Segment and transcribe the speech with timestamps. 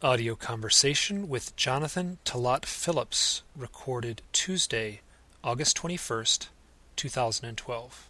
[0.00, 5.00] Audio conversation with Jonathan Talat Phillips, recorded Tuesday,
[5.42, 6.46] August 21st,
[6.94, 8.08] 2012.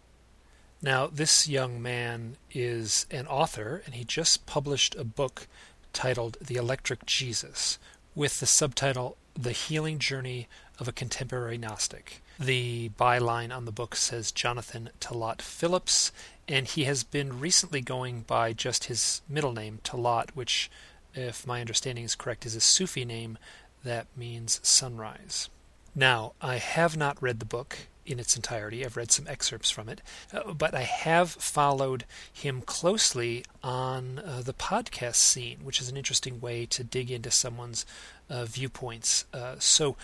[0.83, 5.47] Now, this young man is an author, and he just published a book
[5.91, 7.79] titled The Electric Jesus,
[8.13, 10.47] with the subtitle The Healing Journey
[10.77, 12.21] of a Contemporary Gnostic.
[12.39, 16.11] The byline on the book says Jonathan Talat Phillips,
[16.47, 20.69] and he has been recently going by just his middle name, Talat, which
[21.13, 23.37] if my understanding is correct, is a Sufi name
[23.83, 25.49] that means sunrise.
[25.95, 28.83] Now, I have not read the book in its entirety.
[28.83, 30.01] I've read some excerpts from it,
[30.33, 35.97] uh, but I have followed him closely on uh, the podcast scene, which is an
[35.97, 37.85] interesting way to dig into someone's
[38.29, 39.25] uh, viewpoints.
[39.33, 39.95] Uh, so,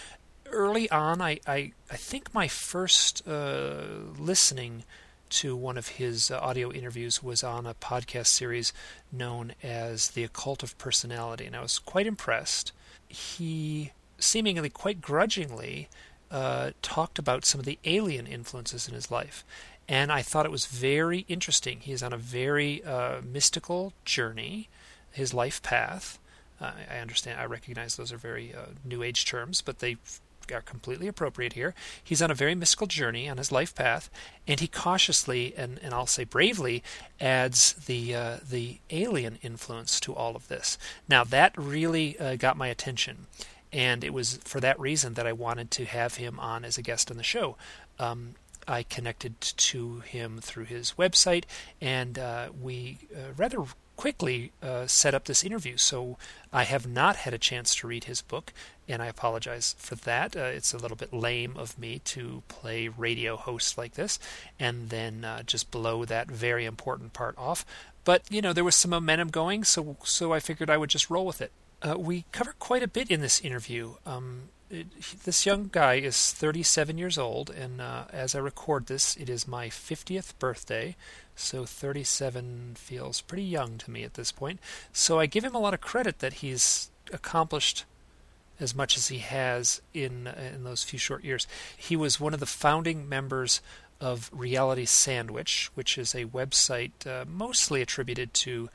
[0.47, 3.83] early on, I, I, I think my first uh,
[4.17, 4.83] listening
[5.29, 8.73] to one of his uh, audio interviews was on a podcast series
[9.11, 12.71] known as The Occult of Personality, and I was quite impressed.
[13.07, 15.89] He seemingly quite grudgingly
[16.31, 19.45] uh, talked about some of the alien influences in his life.
[19.87, 21.79] And I thought it was very interesting.
[21.81, 24.67] He is on a very uh, mystical journey,
[25.11, 26.17] his life path.
[26.59, 29.97] Uh, I understand, I recognize those are very uh, New Age terms, but they
[30.51, 31.73] are completely appropriate here.
[32.03, 34.09] He's on a very mystical journey on his life path,
[34.47, 36.83] and he cautiously and, and I'll say bravely
[37.19, 40.77] adds the uh, the alien influence to all of this.
[41.07, 43.27] Now that really uh, got my attention,
[43.71, 46.81] and it was for that reason that I wanted to have him on as a
[46.81, 47.57] guest on the show.
[47.99, 48.35] Um,
[48.67, 51.43] I connected to him through his website,
[51.79, 53.65] and uh, we uh, rather
[53.95, 55.77] quickly uh, set up this interview.
[55.77, 56.17] So
[56.51, 58.53] I have not had a chance to read his book,
[58.87, 60.35] and I apologize for that.
[60.35, 64.19] Uh, it's a little bit lame of me to play radio host like this
[64.59, 67.65] and then uh, just blow that very important part off.
[68.03, 71.09] But you know there was some momentum going, so so I figured I would just
[71.09, 71.51] roll with it.
[71.81, 73.95] Uh, we cover quite a bit in this interview.
[74.05, 79.29] Um, this young guy is 37 years old, and uh, as I record this, it
[79.29, 80.95] is my 50th birthday.
[81.35, 84.59] So 37 feels pretty young to me at this point.
[84.91, 87.85] So I give him a lot of credit that he's accomplished
[88.59, 91.45] as much as he has in in those few short years.
[91.75, 93.61] He was one of the founding members
[93.99, 98.69] of Reality Sandwich, which is a website uh, mostly attributed to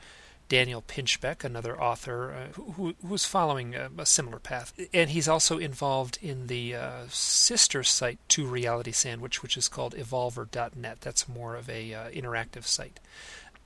[0.51, 4.77] Daniel Pinchbeck, another author uh, who, following a, a, similar path.
[4.93, 9.95] And he's also involved in the uh, sister site to Reality Sandwich, which is called
[9.95, 10.99] Evolver.net.
[10.99, 12.99] That's more of a uh, interactive site.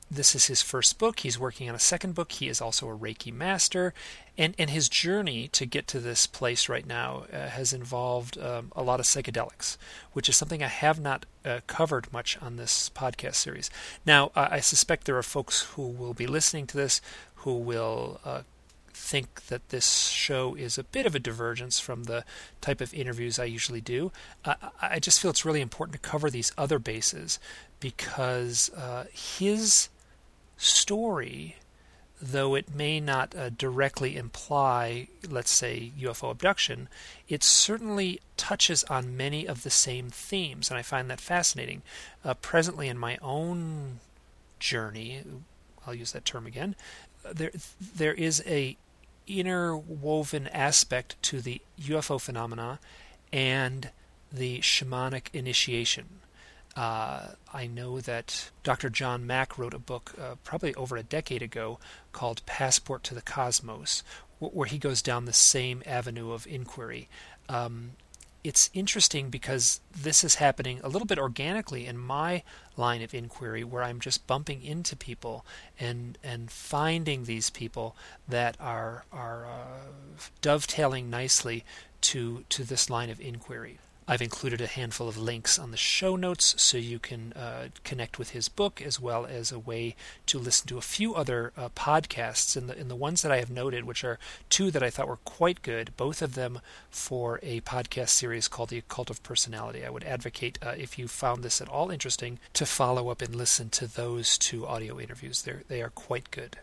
[0.09, 1.21] This is his first book.
[1.21, 2.31] He's working on a second book.
[2.31, 3.93] He is also a Reiki master.
[4.37, 8.71] And, and his journey to get to this place right now uh, has involved um,
[8.75, 9.77] a lot of psychedelics,
[10.13, 13.69] which is something I have not uh, covered much on this podcast series.
[14.05, 17.01] Now, I suspect there are folks who will be listening to this
[17.37, 18.41] who will uh,
[18.93, 22.23] think that this show is a bit of a divergence from the
[22.61, 24.11] type of interviews I usually do.
[24.81, 27.39] I just feel it's really important to cover these other bases
[27.79, 29.89] because uh, his
[30.57, 31.57] story,
[32.21, 36.87] though it may not uh, directly imply, let's say, UFO abduction,
[37.27, 41.81] it certainly touches on many of the same themes, and I find that fascinating.
[42.23, 43.99] Uh, presently, in my own
[44.59, 45.23] journey,
[45.85, 46.75] I'll use that term again.
[47.23, 48.77] There, there is a
[49.27, 52.79] interwoven aspect to the UFO phenomena
[53.33, 53.89] and
[54.31, 56.21] the shamanic initiation.
[56.75, 58.89] Uh, I know that Dr.
[58.89, 61.79] John Mack wrote a book uh, probably over a decade ago
[62.11, 64.03] called Passport to the Cosmos,
[64.39, 67.07] where he goes down the same avenue of inquiry.
[67.47, 67.91] Um,
[68.43, 72.43] it's interesting because this is happening a little bit organically in my
[72.77, 75.45] line of inquiry where I'm just bumping into people
[75.79, 77.95] and and finding these people
[78.27, 81.63] that are are uh, dovetailing nicely
[82.01, 83.79] to to this line of inquiry.
[84.07, 88.19] I've included a handful of links on the show notes so you can uh, connect
[88.19, 89.95] with his book as well as a way
[90.27, 92.55] to listen to a few other uh, podcasts.
[92.55, 95.07] And the, and the ones that I have noted, which are two that I thought
[95.07, 96.59] were quite good, both of them
[96.91, 99.83] for a podcast series called The Occult of Personality.
[99.83, 103.35] I would advocate, uh, if you found this at all interesting, to follow up and
[103.35, 105.41] listen to those two audio interviews.
[105.41, 106.59] They're, they are quite good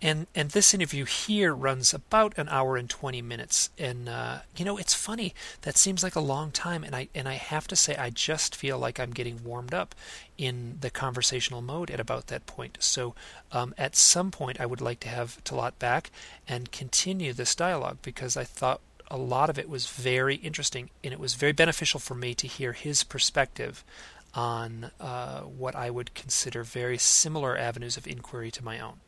[0.00, 3.70] and and this interview here runs about an hour and 20 minutes.
[3.78, 5.34] And uh, you know it's funny.
[5.62, 6.84] That seems like a long time.
[6.84, 9.94] And I and I have to say I just feel like I'm getting warmed up
[10.36, 12.78] in the conversational mode at about that point.
[12.80, 13.14] So
[13.50, 16.10] um, at some point I would like to have Talat back
[16.46, 18.80] and continue this dialogue because I thought
[19.10, 20.90] a lot of it was very interesting.
[21.02, 23.84] And it was very beneficial for me to hear his perspective
[24.34, 29.00] on uh, what I would consider very similar avenues of inquiry to my own.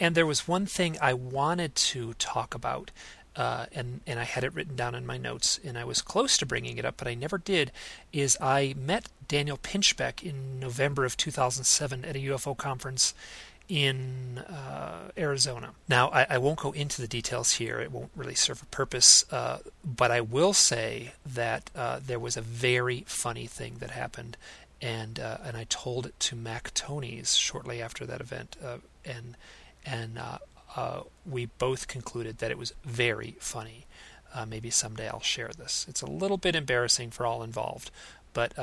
[0.00, 2.90] and there was one thing I wanted to talk about,
[3.36, 6.36] uh, and and I had it written down in my notes, and I was close
[6.38, 7.70] to bringing it up, but I never did.
[8.12, 13.14] Is I met Daniel Pinchbeck in November of 2007 at a UFO conference
[13.68, 15.70] in uh, Arizona.
[15.88, 19.24] Now, I, I, won't go into the details here; it won't really serve a purpose.
[19.32, 24.36] Uh, but I will say that uh, there was a very funny thing that happened,
[24.82, 29.36] and uh, and I told it to Mac Tonnies shortly after that event, uh, and
[29.86, 30.18] and
[30.76, 33.86] uh, we both concluded that it was very funny.
[34.46, 35.86] maybe someday I'll share this.
[35.88, 37.90] It's a little bit embarrassing for all involved,
[38.32, 38.58] but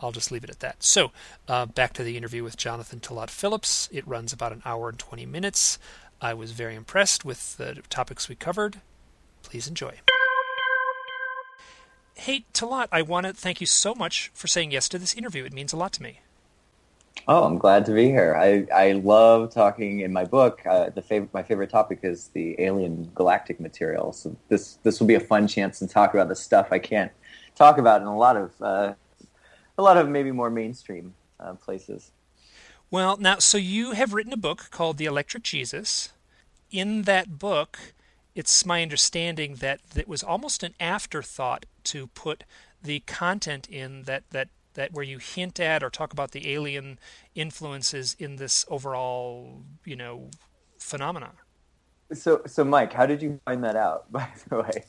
[0.00, 0.82] I'll just leave it at that.
[0.82, 1.10] So,
[1.48, 3.88] uh, back to the interview with Jonathan Talat Phillips.
[3.92, 5.78] It runs about an hour and 20 minutes.
[6.20, 8.80] I was very impressed with the topics we covered.
[9.42, 10.00] Please enjoy.
[12.18, 15.44] Hey, Talat, I want to thank you so much for saying yes to this interview.
[15.44, 16.20] It means a lot to me.
[17.28, 18.34] Oh, I'm glad to be here.
[18.36, 20.60] I, I love talking in my book.
[20.66, 24.12] Uh, the favorite, my favorite topic is the alien galactic material.
[24.12, 27.12] So this this will be a fun chance to talk about the stuff I can't
[27.54, 28.94] talk about in a lot of uh,
[29.78, 32.10] a lot of maybe more mainstream uh, places.
[32.90, 36.12] Well, now, so you have written a book called The Electric Jesus.
[36.72, 37.78] In that book,
[38.34, 42.44] it's my understanding that it was almost an afterthought to put
[42.82, 46.98] the content in that that that where you hint at or talk about the alien
[47.34, 50.30] influences in this overall, you know,
[50.78, 51.32] phenomena.
[52.12, 54.10] So, so Mike, how did you find that out?
[54.12, 54.84] By the way,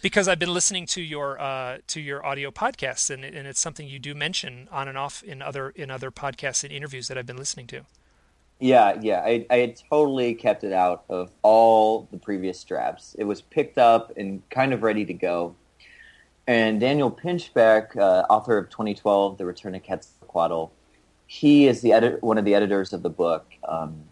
[0.00, 3.88] because I've been listening to your uh, to your audio podcasts, and and it's something
[3.88, 7.26] you do mention on and off in other in other podcasts and interviews that I've
[7.26, 7.82] been listening to.
[8.60, 13.16] Yeah, yeah, I, I had totally kept it out of all the previous drafts.
[13.18, 15.56] It was picked up and kind of ready to go.
[16.46, 20.70] And Daniel Pinchbeck, uh, author of 2012, The Return of Quetzalcoatl,
[21.26, 23.46] he is the edit- one of the editors of the book.
[23.66, 24.04] Um,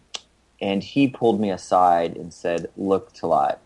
[0.59, 3.59] and he pulled me aside and said, Look, Talat,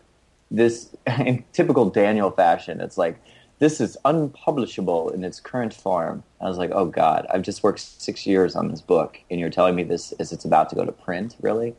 [0.50, 2.80] this in typical Daniel fashion.
[2.80, 3.20] It's like
[3.58, 6.22] this is unpublishable in its current form.
[6.40, 9.50] I was like, oh god, I've just worked six years on this book, and you're
[9.50, 11.74] telling me this as it's about to go to print, really?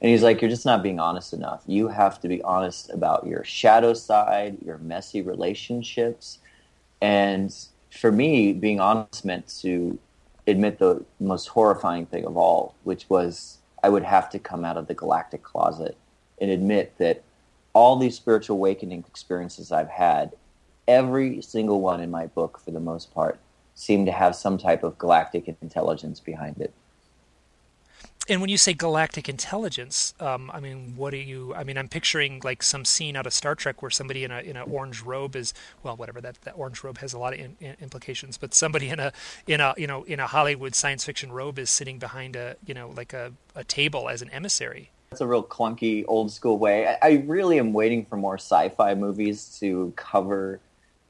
[0.00, 1.62] And he's like, you're just not being honest enough.
[1.66, 6.38] You have to be honest about your shadow side, your messy relationships,
[7.00, 7.54] and
[7.90, 9.98] for me, being honest meant to
[10.46, 14.76] admit the most horrifying thing of all, which was I would have to come out
[14.76, 15.96] of the galactic closet
[16.40, 17.22] and admit that
[17.72, 20.32] all these spiritual awakening experiences I've had,
[20.86, 23.38] every single one in my book, for the most part,
[23.74, 26.72] seemed to have some type of galactic intelligence behind it.
[28.30, 31.54] And when you say galactic intelligence, um, I mean, what do you?
[31.54, 34.40] I mean, I'm picturing like some scene out of Star Trek where somebody in a
[34.40, 37.40] in an orange robe is well, whatever that that orange robe has a lot of
[37.40, 38.36] in, in implications.
[38.36, 39.12] But somebody in a
[39.46, 42.74] in a you know in a Hollywood science fiction robe is sitting behind a you
[42.74, 44.90] know like a, a table as an emissary.
[45.08, 46.86] That's a real clunky, old school way.
[46.86, 50.60] I, I really am waiting for more sci-fi movies to cover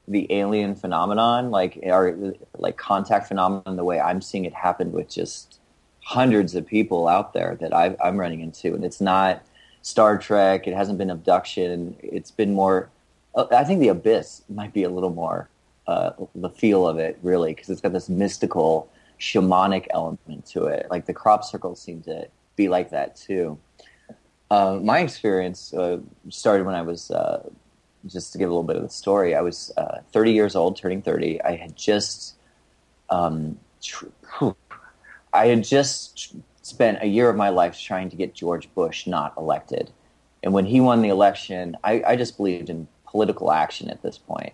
[0.07, 5.09] the alien phenomenon, like or like contact phenomenon, the way I'm seeing it happen with
[5.09, 5.58] just
[6.09, 9.43] hundreds of people out there that i am running into, and it's not
[9.83, 10.67] Star Trek.
[10.67, 11.95] It hasn't been abduction.
[11.99, 12.89] It's been more.
[13.35, 15.49] Uh, I think the abyss might be a little more
[15.85, 18.89] uh, the feel of it, really, because it's got this mystical,
[19.19, 20.87] shamanic element to it.
[20.89, 23.59] Like the crop circles seem to be like that too.
[24.49, 27.47] Uh, my experience uh, started when I was, uh,
[28.07, 30.75] just to give a little bit of the story, I was uh, 30 years old,
[30.75, 31.43] turning 30.
[31.43, 32.33] I had just,
[33.11, 34.07] um, tr-
[35.33, 39.33] I had just spent a year of my life trying to get George Bush not
[39.37, 39.91] elected.
[40.43, 44.17] And when he won the election, I, I just believed in political action at this
[44.17, 44.53] point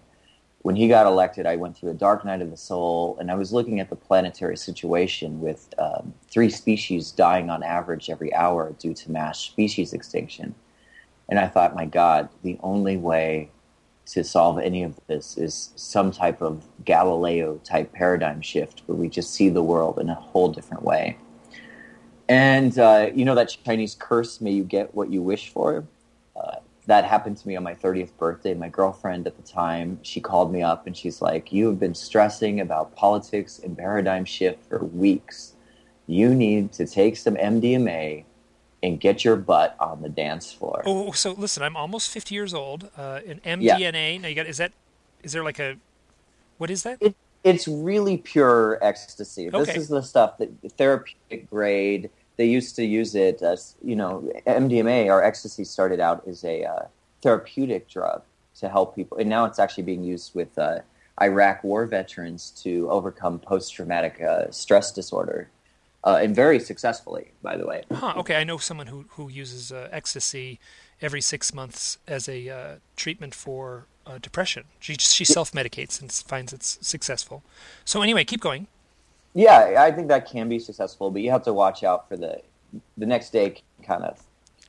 [0.65, 3.35] when he got elected, I went through a dark night of the soul, and I
[3.35, 8.75] was looking at the planetary situation with um, three species dying on average every hour
[8.79, 10.55] due to mass species extinction.
[11.29, 13.51] And I thought, my God, the only way
[14.07, 19.09] to solve any of this is some type of Galileo type paradigm shift where we
[19.09, 21.17] just see the world in a whole different way.
[22.27, 25.85] And uh, you know that Chinese curse, may you get what you wish for?
[26.35, 26.57] Uh,
[26.87, 28.53] that happened to me on my 30th birthday.
[28.53, 31.95] My girlfriend at the time, she called me up and she's like, You have been
[31.95, 35.53] stressing about politics and paradigm shift for weeks.
[36.07, 38.25] You need to take some MDMA
[38.83, 40.83] and get your butt on the dance floor.
[40.85, 42.89] Oh, so listen, I'm almost 50 years old.
[42.97, 44.17] Uh, an MDMA, yeah.
[44.17, 44.73] now you got, is that,
[45.23, 45.77] is there like a,
[46.57, 46.97] what is that?
[47.01, 49.49] It, it's really pure ecstasy.
[49.49, 49.59] Okay.
[49.59, 54.29] This is the stuff that therapeutic grade they used to use it as you know
[54.45, 56.85] MDMA or ecstasy started out as a uh,
[57.21, 58.23] therapeutic drug
[58.59, 60.79] to help people, and now it's actually being used with uh,
[61.21, 65.49] Iraq war veterans to overcome post traumatic uh, stress disorder.
[66.05, 67.83] Uh, and very successfully, by the way.
[67.91, 68.13] Huh.
[68.17, 70.59] Okay, I know someone who who uses uh, ecstasy
[71.01, 74.65] every six months as a uh, treatment for uh, depression.
[74.79, 77.43] She she self medicates and finds it's successful.
[77.83, 78.67] So anyway, keep going.
[79.33, 82.41] Yeah, I think that can be successful, but you have to watch out for the
[82.97, 84.21] the next day can kind of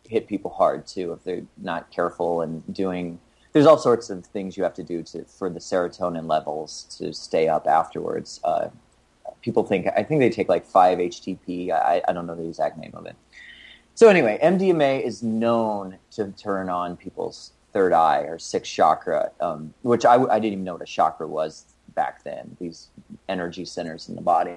[0.08, 3.18] hit people hard too if they're not careful and doing
[3.52, 7.12] there's all sorts of things you have to do to for the serotonin levels to
[7.12, 8.40] stay up afterwards.
[9.46, 11.70] People think I think they take like five HTP.
[11.70, 13.14] I, I don't know the exact name of it.
[13.94, 19.72] So anyway, MDMA is known to turn on people's third eye or sixth chakra, um,
[19.82, 22.56] which I, I didn't even know what a chakra was back then.
[22.58, 22.88] These
[23.28, 24.56] energy centers in the body.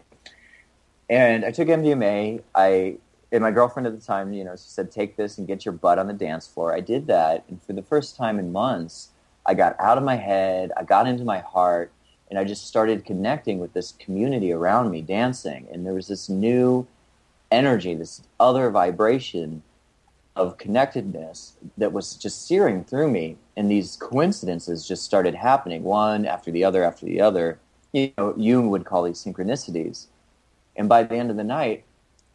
[1.08, 2.42] And I took MDMA.
[2.56, 2.98] I
[3.32, 5.74] and my girlfriend at the time, you know, she said, "Take this and get your
[5.74, 9.10] butt on the dance floor." I did that, and for the first time in months,
[9.46, 10.72] I got out of my head.
[10.76, 11.92] I got into my heart,
[12.30, 15.68] and I just started connecting with this community around me, dancing.
[15.72, 16.86] And there was this new
[17.52, 19.64] energy, this other vibration
[20.36, 23.38] of connectedness that was just searing through me.
[23.58, 27.60] And these coincidences just started happening, one after the other after the other.
[27.92, 30.06] You know, Jung would call these synchronicities.
[30.76, 31.84] And by the end of the night,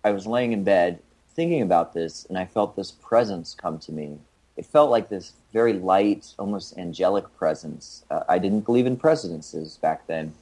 [0.03, 0.99] I was laying in bed
[1.35, 4.19] thinking about this, and I felt this presence come to me.
[4.57, 8.05] It felt like this very light, almost angelic presence.
[8.11, 10.35] Uh, I didn't believe in presences back then.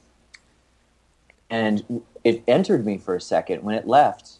[1.49, 3.63] And it entered me for a second.
[3.63, 4.33] When it left,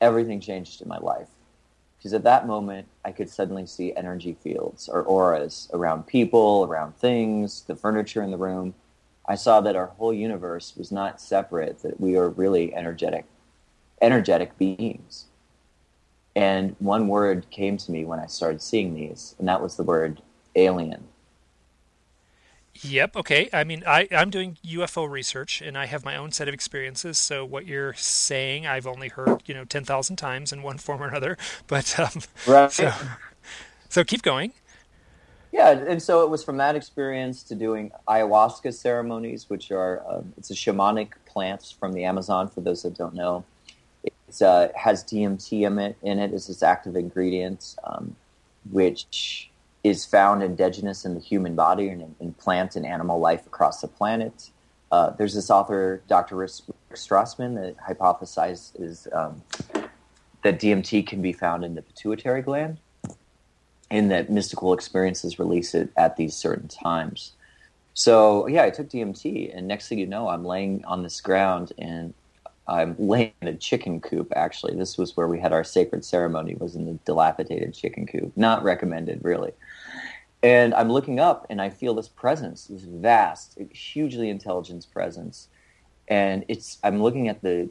[0.00, 1.28] everything changed in my life.
[1.96, 6.96] Because at that moment, I could suddenly see energy fields or auras around people, around
[6.96, 8.74] things, the furniture in the room.
[9.26, 13.24] I saw that our whole universe was not separate, that we are really energetic
[14.02, 15.24] energetic beings.
[16.36, 19.82] And one word came to me when I started seeing these, and that was the
[19.82, 20.20] word
[20.54, 21.02] alien.
[22.82, 23.16] Yep.
[23.16, 23.48] Okay.
[23.54, 27.16] I mean, I, I'm doing UFO research, and I have my own set of experiences.
[27.18, 31.02] So what you're saying, I've only heard, you know, ten thousand times in one form
[31.02, 31.38] or another.
[31.66, 32.70] But um, right.
[32.70, 32.92] So,
[33.88, 34.52] so keep going.
[35.52, 40.34] Yeah, and so it was from that experience to doing ayahuasca ceremonies, which are um,
[40.36, 42.48] it's a shamanic plant from the Amazon.
[42.48, 43.42] For those that don't know,
[44.06, 48.16] it uh, has DMT in it, in it as its active ingredient, um,
[48.70, 49.50] which
[49.84, 53.80] is found indigenous in the human body and in, in plant and animal life across
[53.80, 54.50] the planet.
[54.90, 56.36] Uh, there's this author, Dr.
[56.36, 56.50] Rick
[56.92, 59.42] Strassman, that hypothesizes um,
[60.42, 62.78] that DMT can be found in the pituitary gland
[63.90, 67.32] and that mystical experiences release it at these certain times.
[67.94, 71.72] So, yeah, I took DMT, and next thing you know, I'm laying on this ground
[71.78, 72.12] and
[72.68, 74.32] I'm laying in a chicken coop.
[74.34, 76.54] Actually, this was where we had our sacred ceremony.
[76.54, 78.32] Was in the dilapidated chicken coop.
[78.36, 79.52] Not recommended, really.
[80.42, 85.48] And I'm looking up, and I feel this presence, this vast, hugely intelligent presence.
[86.08, 87.68] And it's I'm looking at the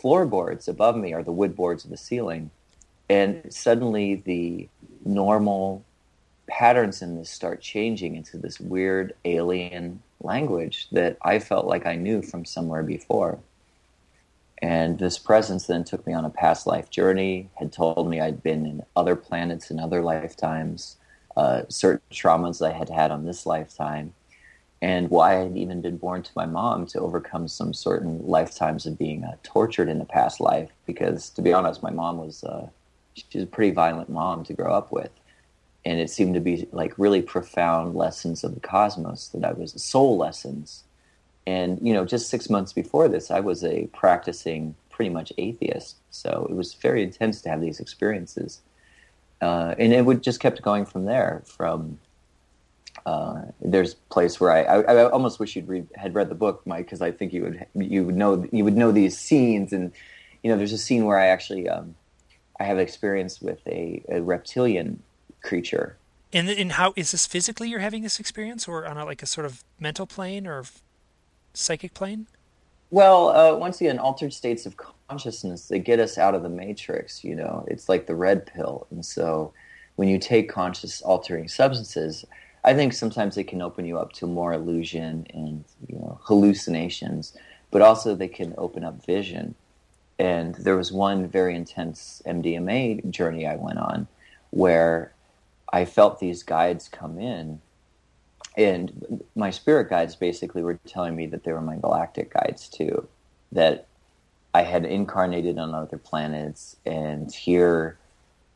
[0.00, 2.50] floorboards above me, or the wood boards of the ceiling,
[3.08, 4.68] and suddenly the
[5.04, 5.84] normal
[6.46, 11.94] patterns in this start changing into this weird alien language that I felt like I
[11.94, 13.38] knew from somewhere before.
[14.62, 18.42] And this presence then took me on a past life journey, had told me I'd
[18.42, 20.96] been in other planets in other lifetimes,
[21.36, 24.12] uh, certain traumas I had had on this lifetime,
[24.82, 28.84] and why I had even been born to my mom to overcome some certain lifetimes
[28.84, 30.70] of being uh, tortured in a past life.
[30.84, 32.68] Because to be honest, my mom was uh,
[33.14, 35.10] she's a pretty violent mom to grow up with,
[35.86, 39.82] and it seemed to be like really profound lessons of the cosmos that I was
[39.82, 40.84] soul lessons
[41.50, 45.96] and you know, just six months before this, I was a practicing pretty much atheist.
[46.10, 48.60] So it was very intense to have these experiences,
[49.40, 51.42] uh, and it would just kept going from there.
[51.44, 51.98] From
[53.04, 56.34] uh, there's a place where I, I, I almost wish you'd read, had read the
[56.34, 59.72] book, Mike, because I think you would you would know you would know these scenes,
[59.72, 59.92] and
[60.42, 61.96] you know, there's a scene where I actually um,
[62.60, 65.02] I have experience with a, a reptilian
[65.42, 65.96] creature.
[66.32, 67.68] And, and how is this physically?
[67.70, 70.62] You're having this experience, or on a, like a sort of mental plane, or
[71.54, 72.26] psychic plane?
[72.90, 74.76] Well, uh, once again, altered states of
[75.08, 77.22] consciousness they get us out of the matrix.
[77.22, 79.52] You know, it's like the red pill, and so
[79.96, 82.24] when you take conscious altering substances,
[82.64, 87.36] I think sometimes they can open you up to more illusion and you know hallucinations,
[87.70, 89.54] but also they can open up vision.
[90.18, 94.06] And there was one very intense MDMA journey I went on
[94.50, 95.12] where
[95.72, 97.60] I felt these guides come in
[98.56, 103.06] and my spirit guides basically were telling me that they were my galactic guides too
[103.52, 103.86] that
[104.54, 107.98] i had incarnated on other planets and here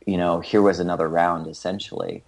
[0.06, 2.22] you know here was another round essentially.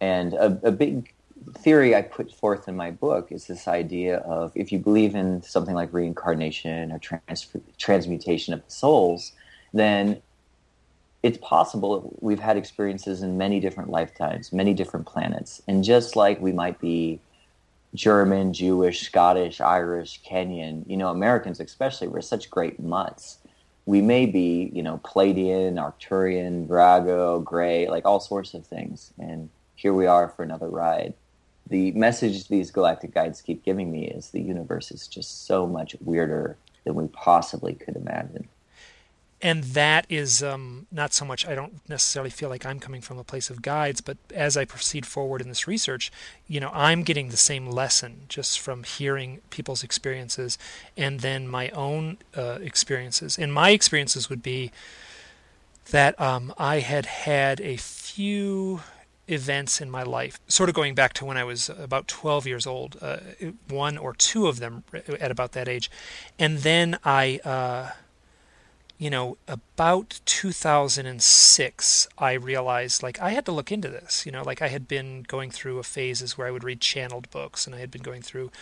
[0.00, 1.12] And a, a big
[1.58, 5.42] theory I put forth in my book is this idea of if you believe in
[5.42, 9.32] something like reincarnation or trans- transmutation of the souls,
[9.72, 10.20] then
[11.22, 15.62] it's possible we've had experiences in many different lifetimes, many different planets.
[15.68, 17.20] And just like we might be
[17.94, 23.38] German, Jewish, Scottish, Irish, Kenyan, you know, Americans especially, we're such great mutts.
[23.86, 29.12] We may be, you know, Pleiadian, Arcturian, Draco, Gray, like all sorts of things.
[29.18, 31.14] And here we are for another ride.
[31.68, 35.94] The message these galactic guides keep giving me is the universe is just so much
[36.00, 38.48] weirder than we possibly could imagine
[39.42, 43.18] and that is um, not so much i don't necessarily feel like i'm coming from
[43.18, 46.12] a place of guides but as i proceed forward in this research
[46.46, 50.58] you know i'm getting the same lesson just from hearing people's experiences
[50.96, 53.38] and then my own uh, experiences.
[53.38, 54.70] And my experiences would be
[55.90, 58.80] that um, i had had a few
[59.28, 62.66] events in my life sort of going back to when i was about 12 years
[62.66, 63.18] old uh,
[63.68, 65.90] one or two of them at about that age.
[66.38, 67.90] And then i uh,
[69.02, 74.24] you know, about 2006, I realized like I had to look into this.
[74.24, 77.28] You know, like I had been going through a phases where I would read channeled
[77.30, 78.52] books, and I had been going through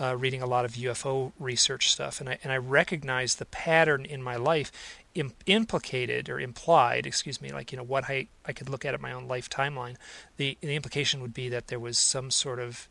[0.00, 4.06] uh, reading a lot of UFO research stuff, and I and I recognized the pattern
[4.06, 4.72] in my life
[5.14, 8.94] Im- implicated or implied, excuse me, like you know what I I could look at
[8.94, 9.96] at my own life timeline.
[10.38, 12.88] The the implication would be that there was some sort of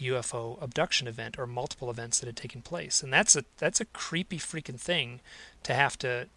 [0.00, 3.86] UFO abduction event or multiple events that had taken place, and that's a that's a
[3.86, 5.20] creepy freaking thing
[5.64, 6.28] to have to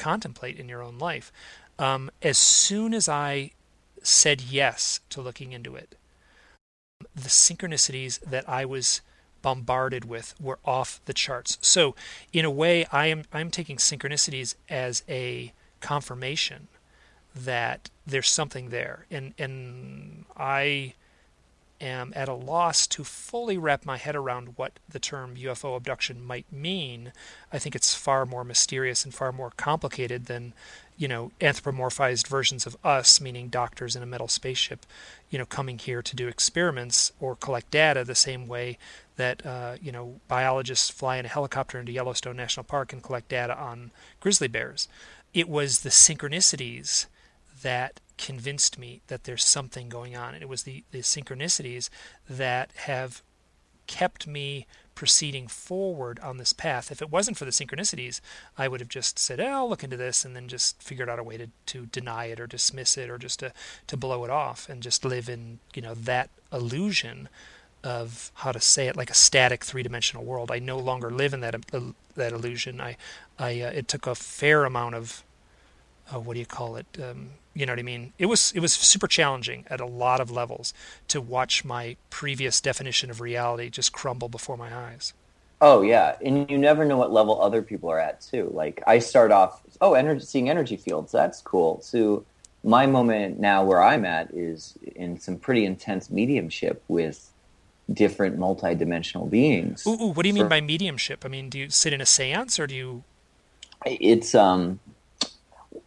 [0.00, 1.30] contemplate in your own life.
[1.78, 3.52] Um, as soon as I
[4.02, 5.94] said yes to looking into it,
[7.14, 9.02] the synchronicities that I was
[9.42, 11.58] bombarded with were off the charts.
[11.60, 11.94] So,
[12.32, 16.68] in a way, I am I'm taking synchronicities as a confirmation
[17.34, 20.94] that there's something there, and and I
[21.80, 26.24] am at a loss to fully wrap my head around what the term UFO abduction
[26.24, 27.12] might mean.
[27.52, 30.52] I think it's far more mysterious and far more complicated than,
[30.96, 34.84] you know, anthropomorphized versions of us, meaning doctors in a metal spaceship,
[35.30, 38.78] you know, coming here to do experiments or collect data the same way
[39.16, 43.28] that, uh, you know, biologists fly in a helicopter into Yellowstone National Park and collect
[43.28, 44.88] data on grizzly bears.
[45.32, 47.06] It was the synchronicities
[47.62, 50.34] that convinced me that there's something going on.
[50.34, 51.88] And it was the, the synchronicities
[52.28, 53.22] that have
[53.86, 56.92] kept me proceeding forward on this path.
[56.92, 58.20] If it wasn't for the synchronicities,
[58.58, 61.18] I would have just said, oh, I'll look into this and then just figured out
[61.18, 63.52] a way to, to deny it or dismiss it or just to,
[63.86, 67.28] to blow it off and just live in, you know, that illusion
[67.82, 70.50] of how to say it like a static three-dimensional world.
[70.50, 71.80] I no longer live in that uh,
[72.14, 72.78] that illusion.
[72.80, 72.96] I
[73.38, 75.24] I uh, it took a fair amount of
[76.12, 76.86] uh, what do you call it?
[77.02, 78.12] Um, you know what I mean?
[78.18, 80.72] It was it was super challenging at a lot of levels
[81.08, 85.14] to watch my previous definition of reality just crumble before my eyes.
[85.60, 88.50] Oh yeah, and you never know what level other people are at too.
[88.54, 91.80] Like I start off, oh, energy, seeing energy fields, that's cool.
[91.82, 92.24] So
[92.64, 97.30] my moment now where I'm at is in some pretty intense mediumship with
[97.92, 99.86] different multidimensional beings.
[99.86, 101.24] Ooh, ooh what do you mean by mediumship?
[101.24, 103.04] I mean, do you sit in a séance or do you?
[103.84, 104.78] It's um,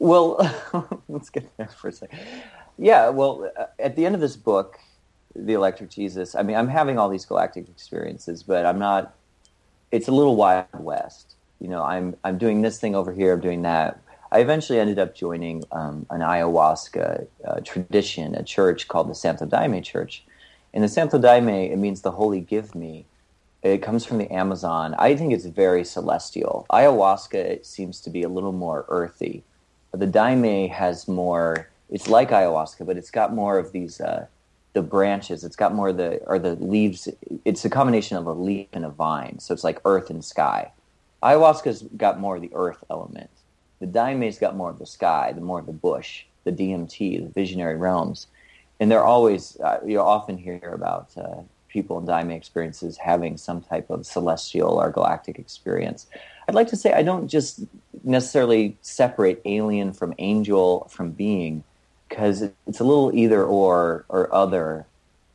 [0.04, 2.20] well, let's get there for a second.
[2.78, 4.78] Yeah, well, uh, at the end of this book,
[5.34, 9.16] The Electric Jesus, I mean, I'm having all these galactic experiences, but I'm not.
[9.92, 11.36] It's a little wild west.
[11.62, 13.34] You know, I'm I'm doing this thing over here.
[13.34, 14.02] I'm doing that.
[14.30, 19.46] I eventually ended up joining um, an ayahuasca uh, tradition, a church called the Santo
[19.46, 20.26] Daime Church.
[20.74, 23.06] And the Santo Daime, it means the Holy Give Me.
[23.62, 24.96] It comes from the Amazon.
[24.98, 26.66] I think it's very celestial.
[26.72, 29.44] Ayahuasca it seems to be a little more earthy
[29.94, 31.70] the daime has more.
[31.90, 34.26] It's like ayahuasca, but it's got more of these uh,
[34.74, 35.44] the branches.
[35.44, 37.08] It's got more of the or the leaves.
[37.46, 40.72] It's a combination of a leaf and a vine, so it's like earth and sky.
[41.22, 43.30] Ayahuasca's got more of the earth element.
[43.80, 47.30] The daime's got more of the sky, the more of the bush, the DMT, the
[47.30, 48.28] visionary realms,
[48.80, 53.62] and they're always uh, you often hear about uh, people in daime experiences having some
[53.62, 56.08] type of celestial or galactic experience.
[56.48, 57.62] I'd like to say I don't just
[58.04, 61.64] necessarily separate alien from angel from being
[62.10, 64.86] because it's a little either or or other.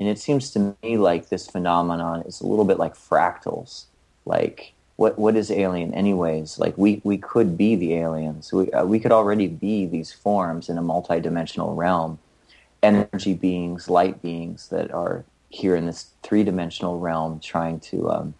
[0.00, 3.84] And it seems to me like this phenomenon is a little bit like fractals.
[4.24, 6.58] Like, what what is alien, anyways?
[6.58, 8.52] Like, we, we could be the aliens.
[8.52, 12.18] We, uh, we could already be these forms in a multidimensional realm.
[12.82, 18.34] Energy beings, light beings that are here in this three dimensional realm trying to um,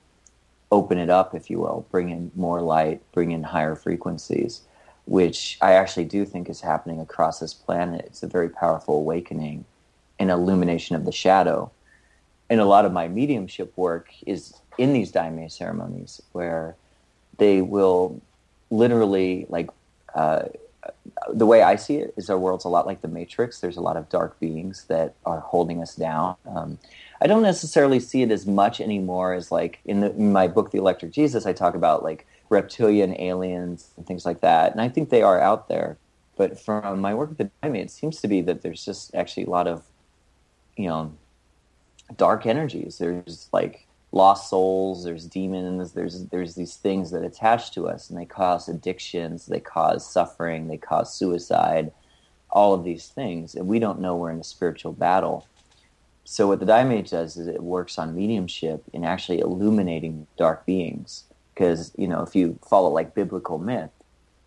[0.71, 4.63] open it up, if you will, bring in more light, bring in higher frequencies,
[5.07, 8.05] which I actually do think is happening across this planet.
[8.07, 9.65] It's a very powerful awakening
[10.19, 11.71] and illumination of the shadow.
[12.51, 16.77] and a lot of my mediumship work is in these daime ceremonies where
[17.39, 18.21] they will
[18.71, 19.71] literally like
[20.15, 20.45] uh,
[21.33, 23.61] the way I see it is our world's a lot like the Matrix.
[23.61, 26.37] There's a lot of dark beings that are holding us down.
[26.47, 26.79] Um,
[27.21, 30.71] I don't necessarily see it as much anymore as like in, the, in, my book,
[30.71, 34.89] The Electric Jesus, I talk about like reptilian aliens and things like that, and I
[34.89, 35.99] think they are out there.
[36.37, 39.45] But from my work with the Daime, it seems to be that there's just actually
[39.45, 39.85] a lot of,
[40.77, 41.13] you know,
[42.17, 42.99] dark energies.
[42.99, 48.19] There's like lost souls, there's demons, there's there's these things that attach to us and
[48.19, 51.93] they cause addictions, they cause suffering, they cause suicide,
[52.51, 55.47] all of these things, and we don't know we're in a spiritual battle.
[56.25, 61.25] So what the Daime does is it works on mediumship in actually illuminating dark beings.
[61.55, 63.91] Because, you know, if you follow like biblical myth,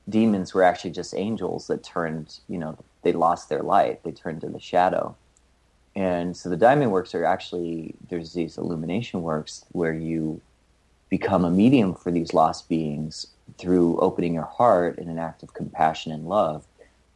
[0.07, 4.41] demons were actually just angels that turned, you know, they lost their light, they turned
[4.41, 5.15] to the shadow.
[5.95, 10.41] And so the Daime works are actually there's these illumination works where you
[11.09, 13.27] become a medium for these lost beings
[13.57, 16.65] through opening your heart in an act of compassion and love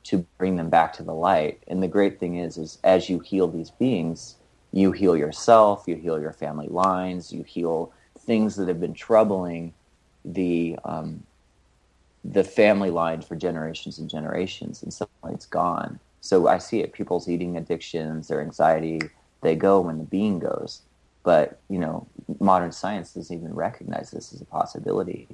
[0.03, 1.63] to bring them back to the light.
[1.67, 4.35] And the great thing is is as you heal these beings,
[4.71, 9.73] you heal yourself, you heal your family lines, you heal things that have been troubling
[10.25, 11.23] the um,
[12.23, 15.99] the family line for generations and generations, and suddenly it's gone.
[16.25, 16.91] So I see it.
[16.91, 18.99] People's eating addictions, their anxiety,
[19.41, 20.81] they go when the being goes.
[21.21, 22.07] But, you know,
[22.39, 25.27] modern science doesn't even recognize this as a possibility.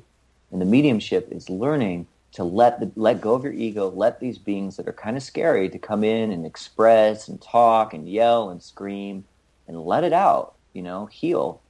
[0.51, 4.37] And the mediumship is learning to let the, let go of your ego, let these
[4.37, 8.49] beings that are kind of scary to come in and express and talk and yell
[8.49, 9.23] and scream
[9.69, 11.61] and let it out, you know, heal.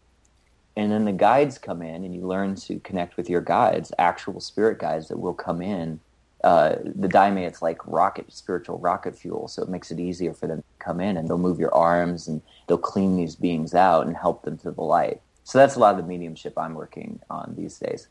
[0.76, 4.40] And then the guides come in and you learn to connect with your guides, actual
[4.40, 6.00] spirit guides that will come in
[6.44, 10.48] uh, the daime it's like rocket spiritual rocket fuel so it makes it easier for
[10.48, 14.08] them to come in and they'll move your arms and they'll clean these beings out
[14.08, 17.20] and help them to the light so that's a lot of the mediumship i'm working
[17.30, 18.08] on these days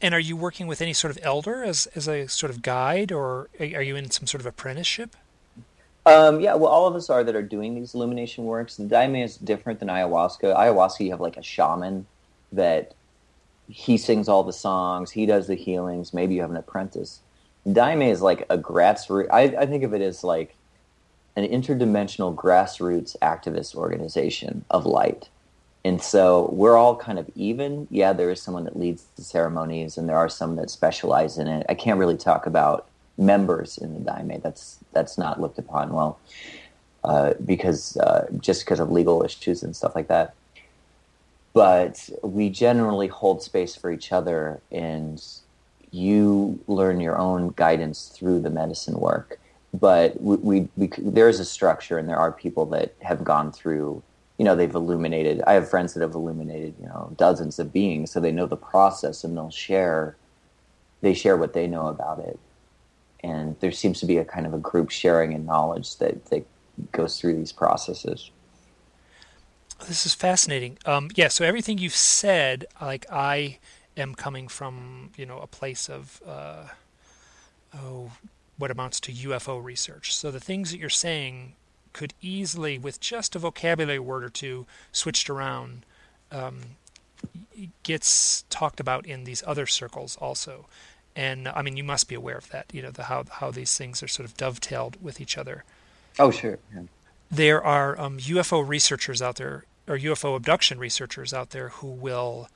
[0.00, 3.12] and are you working with any sort of elder as, as a sort of guide
[3.12, 5.14] or are you in some sort of apprenticeship
[6.04, 8.76] um, yeah, well, all of us are that are doing these illumination works.
[8.76, 10.56] The daime is different than ayahuasca.
[10.56, 12.06] Ayahuasca, you have like a shaman
[12.50, 12.94] that
[13.68, 16.12] he sings all the songs, he does the healings.
[16.12, 17.20] Maybe you have an apprentice.
[17.66, 19.28] Daime is like a grassroots.
[19.30, 20.54] I, I think of it as like
[21.36, 25.28] an interdimensional grassroots activist organization of light.
[25.84, 27.88] And so we're all kind of even.
[27.90, 31.48] Yeah, there is someone that leads the ceremonies, and there are some that specialize in
[31.48, 31.66] it.
[31.68, 32.86] I can't really talk about
[33.18, 34.40] members in the Daime.
[34.42, 36.20] That's that's not looked upon well
[37.04, 40.34] uh, because uh, just because of legal issues and stuff like that.
[41.52, 45.22] But we generally hold space for each other and
[45.92, 49.38] you learn your own guidance through the medicine work.
[49.74, 53.52] But we, we, we, there is a structure, and there are people that have gone
[53.52, 54.02] through.
[54.38, 55.42] You know, they've illuminated.
[55.46, 58.56] I have friends that have illuminated, you know, dozens of beings, so they know the
[58.56, 60.16] process, and they'll share.
[61.00, 62.38] They share what they know about it,
[63.22, 66.46] and there seems to be a kind of a group sharing and knowledge that that
[66.92, 68.30] goes through these processes.
[69.88, 70.78] This is fascinating.
[70.86, 71.28] Um, yeah.
[71.28, 73.58] So everything you've said, like I
[73.96, 76.64] am coming from you know a place of uh,
[77.74, 78.12] oh
[78.58, 80.14] what amounts to UFO research.
[80.14, 81.54] So the things that you're saying
[81.92, 85.84] could easily, with just a vocabulary word or two switched around,
[86.30, 86.60] um,
[87.82, 90.66] gets talked about in these other circles also.
[91.14, 92.66] And I mean, you must be aware of that.
[92.72, 95.64] You know, the, how how these things are sort of dovetailed with each other.
[96.18, 96.58] Oh, sure.
[96.74, 96.82] Yeah.
[97.30, 102.48] There are um, UFO researchers out there, or UFO abduction researchers out there, who will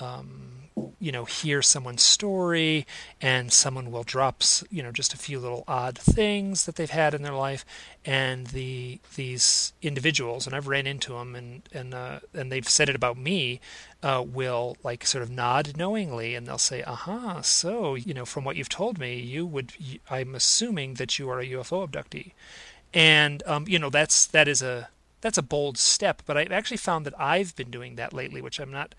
[0.00, 0.61] um,
[0.98, 2.86] you know hear someone's story
[3.20, 7.12] and someone will drop you know just a few little odd things that they've had
[7.14, 7.64] in their life
[8.04, 12.88] and the these individuals and I've ran into them and and uh, and they've said
[12.88, 13.60] it about me
[14.02, 18.44] uh, will like sort of nod knowingly and they'll say aha so you know from
[18.44, 19.72] what you've told me you would
[20.10, 22.32] I'm assuming that you are a UFO abductee.
[22.94, 24.88] And um, you know that's that is a
[25.20, 28.58] that's a bold step but I've actually found that I've been doing that lately which
[28.58, 28.94] I'm not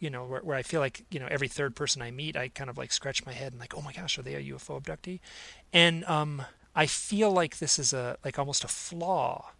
[0.00, 2.48] you know, where, where I feel like, you know, every third person I meet, I
[2.48, 4.82] kind of like scratch my head and like, oh my gosh, are they a UFO
[4.82, 5.20] abductee?
[5.72, 6.42] And um,
[6.74, 9.52] I feel like this is a like almost a flaw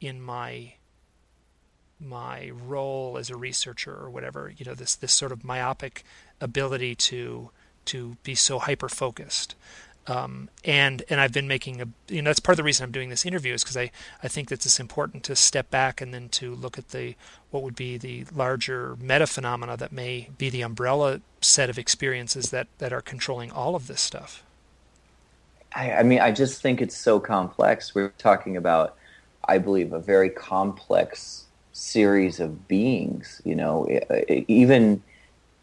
[0.00, 0.74] in my
[2.00, 4.52] my role as a researcher or whatever.
[4.56, 6.04] You know, this this sort of myopic
[6.40, 7.50] ability to
[7.86, 9.56] to be so hyper focused.
[10.08, 12.92] Um, and and I've been making a you know that's part of the reason I'm
[12.92, 13.90] doing this interview is because I
[14.22, 17.14] I think that it's important to step back and then to look at the
[17.50, 22.50] what would be the larger meta phenomena that may be the umbrella set of experiences
[22.50, 24.42] that that are controlling all of this stuff.
[25.74, 27.94] I, I mean, I just think it's so complex.
[27.94, 28.96] We're talking about,
[29.46, 33.42] I believe, a very complex series of beings.
[33.44, 33.86] You know,
[34.48, 35.02] even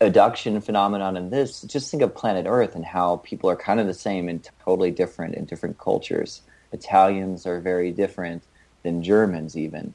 [0.01, 1.61] abduction phenomenon in this.
[1.61, 4.91] Just think of planet Earth and how people are kind of the same and totally
[4.91, 6.41] different in different cultures.
[6.71, 8.43] Italians are very different
[8.83, 9.93] than Germans, even.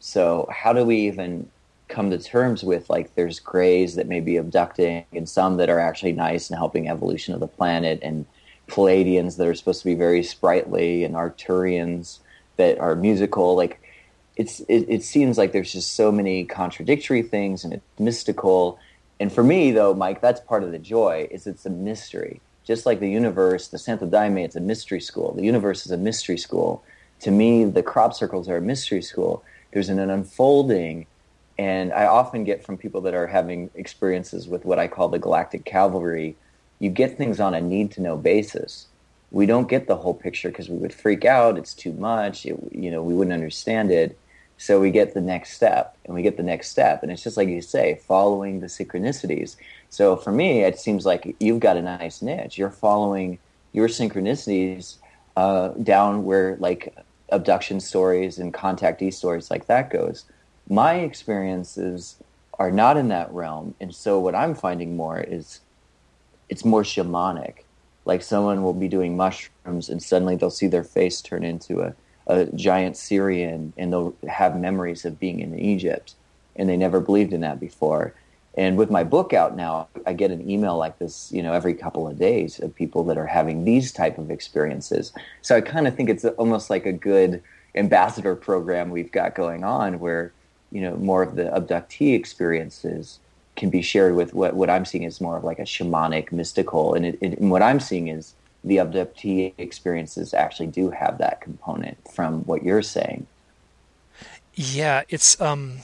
[0.00, 1.50] So, how do we even
[1.88, 5.80] come to terms with like there's grays that may be abducting and some that are
[5.80, 8.26] actually nice and helping evolution of the planet and
[8.68, 12.18] Pleiadians that are supposed to be very sprightly and Arcturians
[12.56, 13.80] that are musical like
[14.36, 18.78] it's it, it seems like there's just so many contradictory things and it's mystical
[19.20, 22.86] and for me though Mike that's part of the joy is it's a mystery just
[22.86, 26.38] like the universe the Santo Daime it's a mystery school the universe is a mystery
[26.38, 26.82] school
[27.20, 31.06] to me the crop circles are a mystery school there's an, an unfolding
[31.58, 35.18] and I often get from people that are having experiences with what I call the
[35.18, 36.36] galactic cavalry,
[36.78, 38.86] you get things on a need to know basis.
[39.32, 41.58] We don't get the whole picture because we would freak out.
[41.58, 42.46] It's too much.
[42.46, 44.16] It, you know, we wouldn't understand it.
[44.58, 47.02] So we get the next step and we get the next step.
[47.02, 49.56] And it's just like you say, following the synchronicities.
[49.88, 52.58] So for me, it seems like you've got a nice niche.
[52.58, 53.38] You're following
[53.72, 54.96] your synchronicities
[55.36, 56.94] uh, down where like
[57.30, 60.24] abduction stories and contactee stories like that goes
[60.68, 62.16] my experiences
[62.58, 65.60] are not in that realm and so what i'm finding more is
[66.48, 67.58] it's more shamanic
[68.04, 71.94] like someone will be doing mushrooms and suddenly they'll see their face turn into a,
[72.28, 76.14] a giant syrian and they'll have memories of being in egypt
[76.56, 78.12] and they never believed in that before.
[78.56, 81.74] And with my book out now i get an email like this you know every
[81.74, 85.12] couple of days of people that are having these type of experiences.
[85.42, 87.42] So i kind of think it's almost like a good
[87.74, 90.32] ambassador program we've got going on where
[90.72, 93.20] you know more of the abductee experiences
[93.58, 96.94] can be shared with what, what I'm seeing is more of like a shamanic, mystical,
[96.94, 98.32] and, it, it, and what I'm seeing is
[98.64, 103.26] the abductee experiences actually do have that component from what you're saying.
[104.54, 105.78] Yeah, it's um,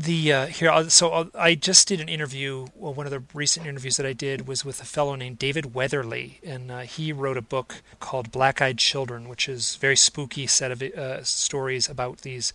[0.00, 3.98] the uh, here so i just did an interview well, one of the recent interviews
[3.98, 7.42] that i did was with a fellow named david weatherly and uh, he wrote a
[7.42, 12.54] book called black-eyed children which is very spooky set of uh, stories about these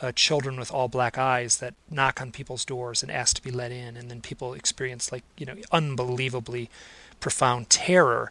[0.00, 3.50] uh, children with all black eyes that knock on people's doors and ask to be
[3.50, 6.70] let in and then people experience like you know unbelievably
[7.20, 8.30] profound terror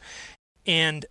[0.65, 1.05] and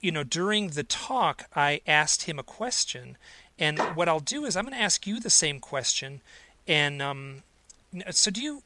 [0.00, 3.16] you know during the talk i asked him a question
[3.58, 6.20] and what i'll do is i'm going to ask you the same question
[6.68, 7.42] and um,
[8.10, 8.62] so do you?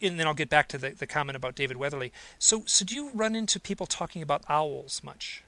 [0.00, 2.12] And then I'll get back to the, the comment about David Weatherly.
[2.38, 5.44] So so do you run into people talking about owls much?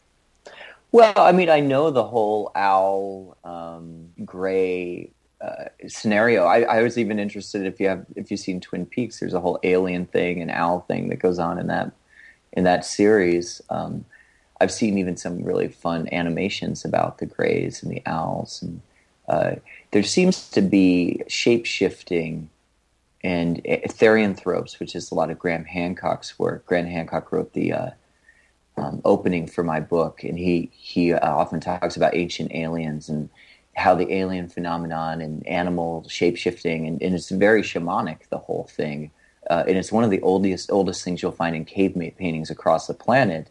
[0.93, 6.45] Well, I mean, I know the whole owl um, gray uh, scenario.
[6.45, 9.19] I, I, was even interested if you have if you've seen Twin Peaks.
[9.19, 11.91] There's a whole alien thing and owl thing that goes on in that
[12.55, 13.61] in that series.
[13.69, 14.05] Um,
[14.61, 18.81] I've seen even some really fun animations about the grays and the owls, and
[19.29, 19.57] uh,
[19.91, 22.49] there seems to be shape shifting
[23.23, 26.67] and therianthropes, which is a lot of Graham Hancock's work.
[26.67, 27.91] Graham Hancock wrote the uh,
[28.77, 33.31] um, opening for my book, and he he uh, often talks about ancient aliens and
[33.77, 38.29] how the alien phenomenon and animal shape shifting, and, and, it's very shamanic.
[38.29, 39.11] The whole thing,
[39.51, 42.87] uh, and it's one of the oldest oldest things you'll find in cave paintings across
[42.87, 43.51] the planet,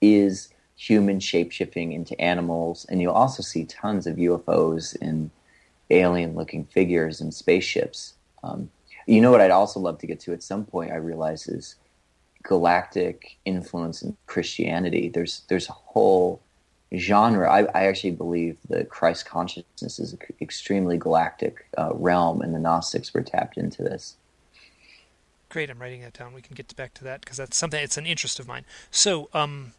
[0.00, 5.30] is human shape shifting into animals, and you'll also see tons of UFOs and
[5.90, 8.14] alien looking figures and spaceships.
[8.42, 8.70] Um,
[9.06, 11.76] you know what I'd also love to get to at some point, I realize, is
[12.42, 15.08] galactic influence in Christianity.
[15.08, 16.40] There's there's a whole
[16.96, 17.50] genre.
[17.50, 22.58] I, I actually believe that Christ consciousness is an extremely galactic uh, realm, and the
[22.58, 24.16] Gnostics were tapped into this.
[25.54, 26.34] Great, I'm writing that down.
[26.34, 27.80] We can get back to that because that's something.
[27.80, 28.64] It's an interest of mine.
[28.90, 29.72] So, um,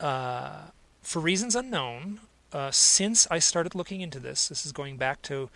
[0.00, 0.68] uh,
[1.02, 2.20] for reasons unknown,
[2.54, 5.50] uh, since I started looking into this, this is going back to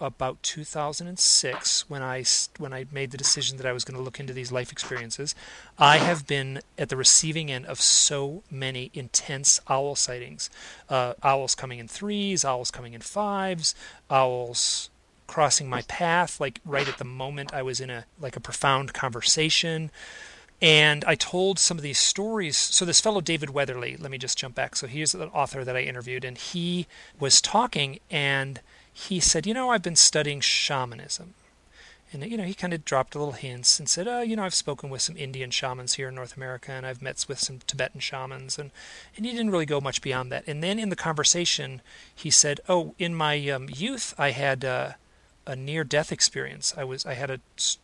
[0.00, 2.24] about 2006 when I
[2.58, 5.34] when I made the decision that I was going to look into these life experiences.
[5.78, 10.50] I have been at the receiving end of so many intense owl sightings.
[10.90, 13.74] Uh, owls coming in threes, owls coming in fives,
[14.10, 14.90] owls
[15.30, 18.92] crossing my path like right at the moment I was in a like a profound
[18.92, 19.92] conversation.
[20.60, 22.56] And I told some of these stories.
[22.56, 24.76] So, this fellow, David Weatherly, let me just jump back.
[24.76, 26.86] So, he's the author that I interviewed, and he
[27.18, 28.60] was talking, and
[28.92, 31.32] he said, You know, I've been studying shamanism.
[32.12, 34.42] And, you know, he kind of dropped a little hints and said, Oh, you know,
[34.42, 37.60] I've spoken with some Indian shamans here in North America, and I've met with some
[37.66, 38.58] Tibetan shamans.
[38.58, 38.72] And,
[39.16, 40.46] and he didn't really go much beyond that.
[40.48, 41.80] And then in the conversation,
[42.14, 44.92] he said, Oh, in my um, youth, I had uh,
[45.50, 46.74] a near death experience.
[46.76, 47.40] I was I had a,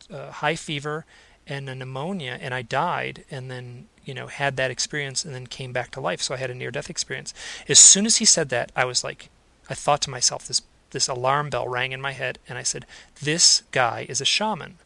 [0.09, 1.05] a high fever
[1.45, 5.47] and a pneumonia and I died and then you know had that experience and then
[5.47, 7.33] came back to life so I had a near death experience
[7.69, 9.29] as soon as he said that I was like
[9.69, 12.85] I thought to myself this this alarm bell rang in my head, and I said,
[13.21, 14.77] "This guy is a shaman."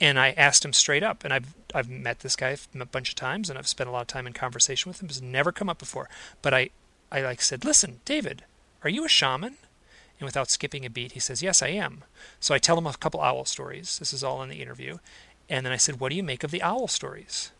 [0.00, 3.14] And I asked him straight up, and I've I've met this guy a bunch of
[3.16, 5.08] times, and I've spent a lot of time in conversation with him.
[5.08, 6.08] It's never come up before,
[6.42, 6.70] but I
[7.10, 8.44] I like said, "Listen, David,
[8.82, 9.56] are you a shaman?"
[10.24, 12.02] And without skipping a beat, he says, "Yes, I am."
[12.40, 13.98] So I tell him a couple owl stories.
[13.98, 14.96] This is all in the interview,
[15.50, 17.50] and then I said, "What do you make of the owl stories?"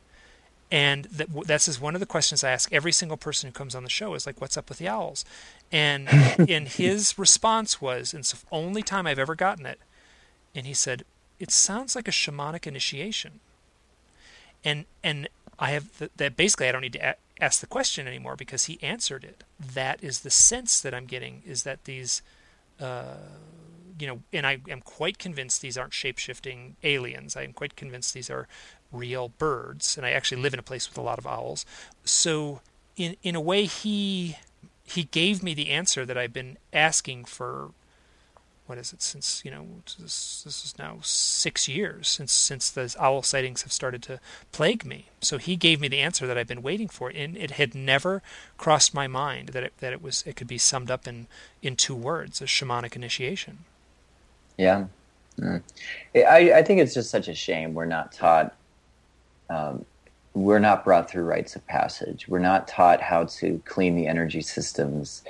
[0.70, 3.74] And that, that's is one of the questions I ask every single person who comes
[3.74, 5.26] on the show is like, "What's up with the owls?"
[5.70, 6.08] And
[6.48, 9.78] in his response was, and it's the only time I've ever gotten it,
[10.54, 11.04] and he said,
[11.38, 13.40] "It sounds like a shamanic initiation."
[14.64, 18.08] And and I have the, that basically I don't need to a- ask the question
[18.08, 19.44] anymore because he answered it.
[19.60, 22.22] That is the sense that I'm getting is that these.
[22.80, 23.16] Uh,
[23.98, 27.36] you know, and I am quite convinced these aren't shape shifting aliens.
[27.36, 28.48] I am quite convinced these are
[28.90, 31.64] real birds, and I actually live in a place with a lot of owls.
[32.04, 32.60] So,
[32.96, 34.36] in in a way, he
[34.84, 37.70] he gave me the answer that I've been asking for.
[38.66, 39.02] What is it?
[39.02, 39.66] Since you know,
[39.98, 44.20] this, this is now six years since since the owl sightings have started to
[44.52, 45.06] plague me.
[45.20, 48.22] So he gave me the answer that I've been waiting for, and it had never
[48.56, 51.26] crossed my mind that it, that it was it could be summed up in
[51.62, 53.58] in two words: a shamanic initiation.
[54.56, 54.86] Yeah,
[55.38, 55.62] mm.
[56.16, 58.54] I I think it's just such a shame we're not taught
[59.50, 59.84] um,
[60.34, 62.26] we're not brought through rites of passage.
[62.28, 65.22] We're not taught how to clean the energy systems,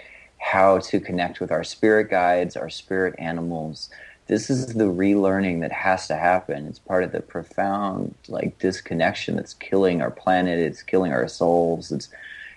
[0.44, 3.88] how to connect with our spirit guides, our spirit animals.
[4.26, 6.66] This is the relearning that has to happen.
[6.66, 10.58] It's part of the profound like disconnection that's killing our planet.
[10.58, 11.90] It's killing our souls.
[11.90, 12.10] It's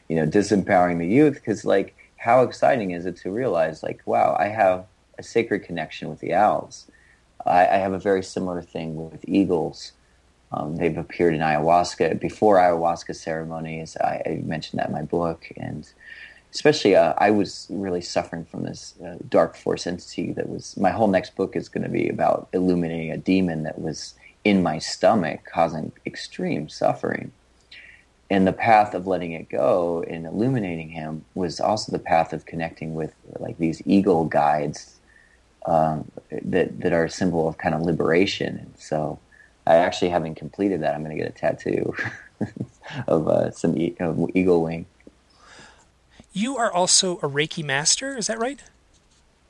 [0.10, 4.36] you know disempowering the youth because like how exciting is it to realize like wow
[4.38, 4.86] I have
[5.18, 6.88] a sacred connection with the owls.
[7.46, 9.94] I, I have a very similar thing with eagles
[10.52, 13.98] um, they've appeared in ayahuasca before ayahuasca ceremonies.
[13.98, 15.90] I, I, mentioned that in my book, and
[16.58, 20.76] especially uh, I was really suffering from this uh, dark force entity that was.
[20.76, 24.64] My whole next book is going to be about illuminating a demon that was in
[24.64, 27.32] my stomach, causing extreme suffering.
[28.32, 32.48] And the path of letting it go and illuminating him was also the path of
[32.48, 35.00] connecting with like these eagle guides
[35.68, 38.58] um, that that are a symbol of kind of liberation.
[38.58, 39.20] And so
[39.68, 40.96] I actually haven't completed that.
[40.96, 41.94] I'm going to get a tattoo
[43.08, 44.88] of uh, some e- of eagle wing.
[46.38, 48.62] You are also a Reiki master, is that right?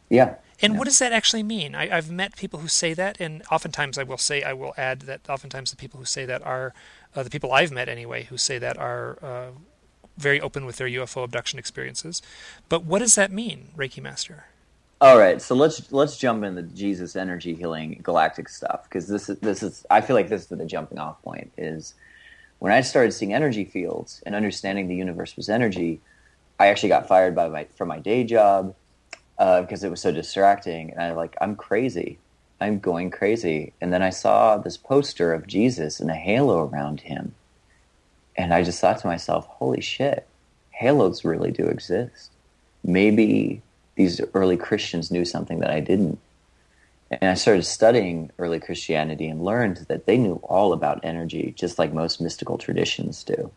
[0.10, 0.36] Yeah.
[0.62, 0.80] And yeah.
[0.80, 1.76] what does that actually mean?
[1.76, 5.02] I, have met people who say that, and oftentimes I will say, I will add
[5.02, 6.74] that oftentimes the people who say that are
[7.14, 9.48] uh, the people I've met anyway, who say that are uh,
[10.18, 12.22] very open with their UFO abduction experiences.
[12.70, 14.46] But what does that mean, Reiki master?
[15.02, 19.38] All right, so let's let's jump into Jesus energy healing galactic stuff because this is
[19.40, 21.96] this is I feel like this is the jumping off point is
[22.60, 26.00] when I started seeing energy fields and understanding the universe was energy,
[26.60, 28.76] I actually got fired by my from my day job
[29.38, 32.20] uh, because it was so distracting, and I like I'm crazy,
[32.60, 37.02] I'm going crazy, and then I saw this poster of Jesus and a halo around
[37.02, 37.36] him,
[38.36, 40.28] and I just thought to myself, holy shit,
[40.72, 42.32] halos really do exist.
[42.84, 43.62] Maybe
[43.96, 46.20] these early Christians knew something that I didn't.
[47.10, 51.80] And I started studying early Christianity and learned that they knew all about energy, just
[51.80, 53.52] like most mystical traditions do.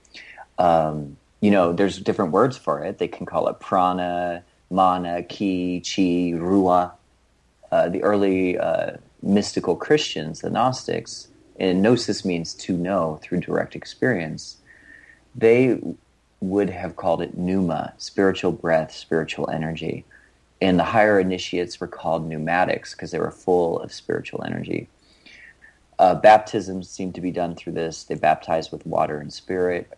[0.57, 2.99] Um, you know, there's different words for it.
[2.99, 6.93] They can call it prana, mana, ki, chi, ruah.
[7.73, 13.77] Uh, the early uh, mystical Christians, the Gnostics, and gnosis means to know through direct
[13.77, 14.57] experience.
[15.35, 15.81] They
[16.41, 20.05] would have called it pneuma, spiritual breath, spiritual energy
[20.61, 24.89] and the higher initiates were called pneumatics because they were full of spiritual energy.
[25.99, 28.05] Uh, baptisms seem to be done through this.
[28.05, 29.91] They baptize with water and spirit,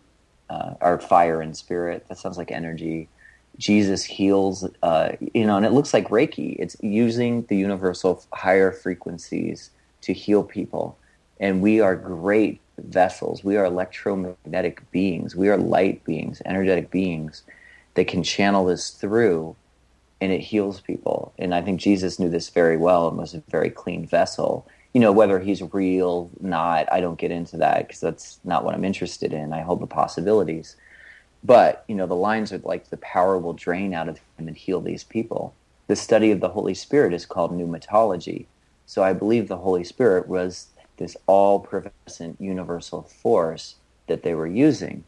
[0.49, 2.07] uh, or fire and spirit.
[2.07, 3.09] That sounds like energy.
[3.57, 6.55] Jesus heals, uh, you know, and it looks like Reiki.
[6.57, 9.69] It's using the universal higher frequencies
[10.01, 10.97] to heal people.
[11.39, 13.43] And we are great vessels.
[13.43, 15.35] We are electromagnetic beings.
[15.35, 17.43] We are light beings, energetic beings
[17.95, 19.55] that can channel this through
[20.23, 21.33] and it heals people.
[21.37, 24.65] And I think Jesus knew this very well and was a very clean vessel.
[24.93, 28.63] You know, whether he's real, or not, I don't get into that because that's not
[28.63, 29.53] what I'm interested in.
[29.53, 30.75] I hold the possibilities.
[31.43, 34.55] But, you know, the lines are like the power will drain out of him and
[34.55, 35.53] heal these people.
[35.87, 38.45] The study of the Holy Spirit is called pneumatology.
[38.85, 40.67] So I believe the Holy Spirit was
[40.97, 43.75] this all present universal force
[44.07, 45.03] that they were using.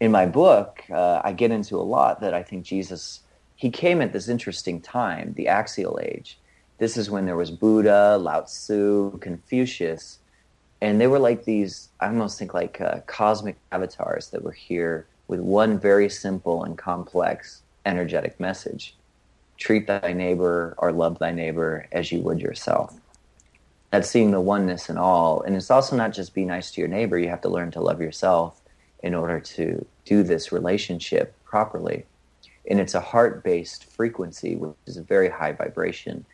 [0.00, 3.20] In my book, uh, I get into a lot that I think Jesus
[3.58, 6.38] he came at this interesting time, the axial age.
[6.78, 10.18] This is when there was Buddha, Lao Tzu, Confucius,
[10.80, 15.06] and they were like these, I almost think like uh, cosmic avatars that were here
[15.26, 18.94] with one very simple and complex energetic message.
[19.58, 22.94] treat thy neighbor or love thy neighbor as you would yourself.
[23.90, 25.42] That's seeing the oneness in all.
[25.42, 27.80] And it's also not just be nice to your neighbor, you have to learn to
[27.80, 28.60] love yourself
[29.02, 32.06] in order to do this relationship properly.
[32.70, 36.24] And it's a heart based frequency, which is a very high vibration.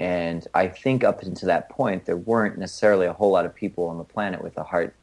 [0.00, 3.86] And I think up until that point, there weren't necessarily a whole lot of people
[3.86, 4.94] on the planet with a heart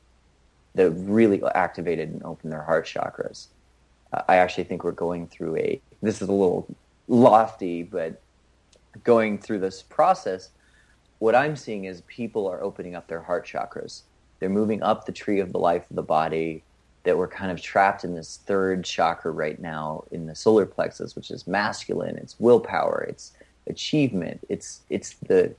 [0.75, 3.47] that really activated and opened their heart chakras.
[4.13, 6.67] Uh, I actually think we're going through a, this is a little
[7.07, 8.21] lofty, but
[9.03, 10.49] going through this process,
[11.19, 14.01] what I'm seeing is people are opening up their heart chakras.
[14.39, 16.63] They're moving up the tree of the life of the body
[17.03, 21.15] that we're kind of trapped in this third chakra right now in the solar plexus,
[21.15, 22.17] which is masculine.
[22.17, 23.05] It's willpower.
[23.09, 23.33] It's
[23.67, 24.45] achievement.
[24.49, 25.55] It's it's the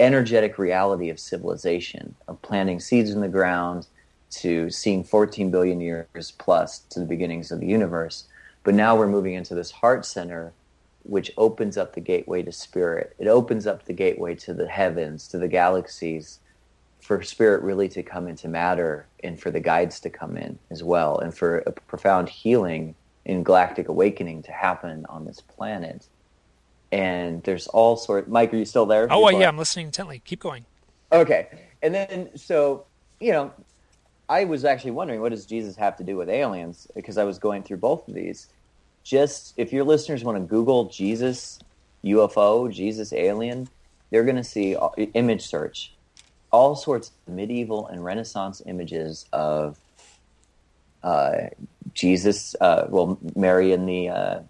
[0.00, 3.86] energetic reality of civilization, of planting seeds in the ground,
[4.30, 8.24] to seeing 14 billion years plus to the beginnings of the universe.
[8.64, 10.52] But now we're moving into this heart center,
[11.04, 13.14] which opens up the gateway to spirit.
[13.18, 16.40] It opens up the gateway to the heavens, to the galaxies,
[17.00, 20.82] for spirit really to come into matter and for the guides to come in as
[20.82, 26.06] well, and for a profound healing and galactic awakening to happen on this planet.
[26.90, 28.28] And there's all sort.
[28.28, 29.08] Mike, are you still there?
[29.10, 30.22] Oh, yeah, I'm listening intently.
[30.24, 30.64] Keep going.
[31.12, 31.48] Okay,
[31.82, 32.86] and then so
[33.20, 33.52] you know,
[34.28, 37.38] I was actually wondering what does Jesus have to do with aliens because I was
[37.38, 38.48] going through both of these.
[39.04, 41.60] Just if your listeners want to Google Jesus
[42.04, 43.68] UFO, Jesus alien,
[44.10, 44.76] they're going to see
[45.14, 45.92] image search
[46.50, 49.78] all sorts of medieval and Renaissance images of
[51.02, 51.48] uh,
[51.94, 54.40] Jesus, uh, well, Mary and the uh,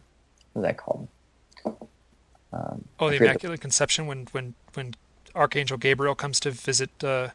[0.53, 1.09] what's that called?
[2.53, 3.63] Um, oh, the Immaculate the...
[3.63, 4.95] Conception when when when
[5.35, 7.29] Archangel Gabriel comes to visit uh,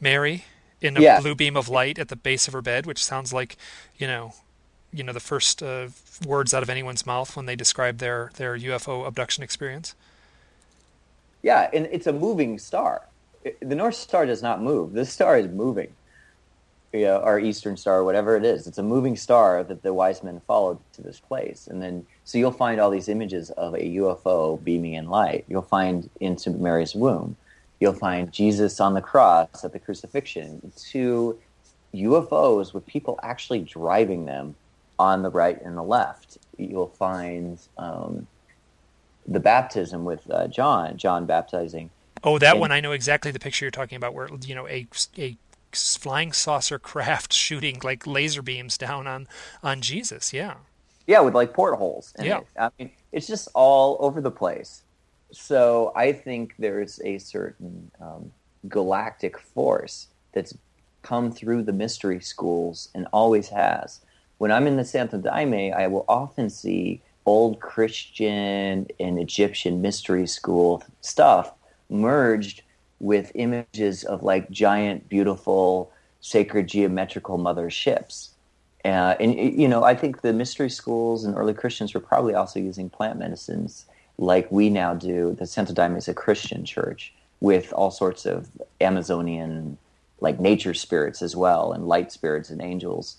[0.00, 0.44] Mary
[0.80, 1.20] in a yeah.
[1.20, 3.56] blue beam of light at the base of her bed, which sounds like
[3.96, 4.34] you know
[4.92, 5.88] you know the first uh,
[6.26, 9.94] words out of anyone's mouth when they describe their their UFO abduction experience.
[11.42, 13.02] Yeah, and it's a moving star
[13.60, 14.92] the North Star does not move.
[14.92, 15.92] This star is moving.
[16.92, 20.22] You know, our Eastern Star, whatever it is, it's a moving star that the wise
[20.22, 21.66] men followed to this place.
[21.70, 25.44] And then, so you'll find all these images of a UFO beaming in light.
[25.48, 27.36] You'll find into Mary's womb.
[27.78, 30.72] You'll find Jesus on the cross at the crucifixion.
[30.76, 31.38] Two
[31.94, 34.54] UFOs with people actually driving them
[34.98, 36.38] on the right and the left.
[36.56, 38.26] You'll find um,
[39.26, 41.90] the baptism with uh, John, John baptizing
[42.24, 44.66] Oh, that and, one I know exactly the picture you're talking about, where you know
[44.68, 44.86] a
[45.16, 45.36] a
[45.96, 49.28] flying saucer craft shooting like laser beams down on
[49.62, 50.32] on Jesus.
[50.32, 50.54] Yeah.
[51.06, 52.12] Yeah, with like portholes.
[52.20, 52.38] yeah.
[52.38, 52.46] It.
[52.58, 54.82] I mean, it's just all over the place.
[55.30, 58.30] So I think there's a certain um,
[58.68, 60.56] galactic force that's
[61.02, 64.00] come through the mystery schools and always has.
[64.38, 70.26] When I'm in the Santo Daime, I will often see old Christian and Egyptian mystery
[70.26, 71.52] school stuff
[71.90, 72.62] merged
[73.00, 78.30] with images of like giant, beautiful, sacred geometrical mother ships.
[78.84, 82.60] Uh, and you know, I think the mystery schools and early Christians were probably also
[82.60, 83.86] using plant medicines
[84.18, 85.34] like we now do.
[85.38, 88.48] The Santo Daime is a Christian church with all sorts of
[88.80, 89.78] Amazonian,
[90.20, 93.16] like nature spirits as well, and light spirits and angels.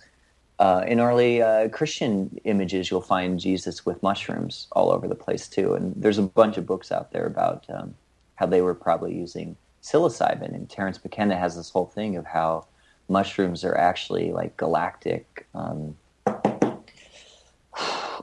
[0.60, 5.48] Uh, in early uh, Christian images, you'll find Jesus with mushrooms all over the place
[5.48, 5.74] too.
[5.74, 7.96] And there's a bunch of books out there about um,
[8.36, 10.54] how they were probably using psilocybin.
[10.54, 12.66] And Terence McKenna has this whole thing of how
[13.08, 15.96] mushrooms are actually like galactic um,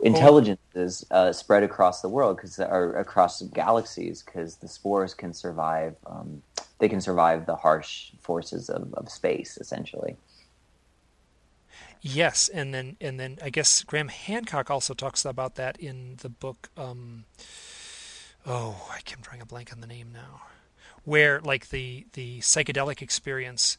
[0.03, 5.97] intelligences uh, spread across the world because are across galaxies because the spores can survive.
[6.07, 6.43] Um,
[6.79, 10.17] they can survive the harsh forces of, of space, essentially.
[12.03, 16.29] Yes, and then and then I guess Graham Hancock also talks about that in the
[16.29, 16.69] book.
[16.77, 17.25] Um,
[18.47, 20.43] oh, I am drawing a blank on the name now,
[21.07, 23.79] where like the the psychedelic experience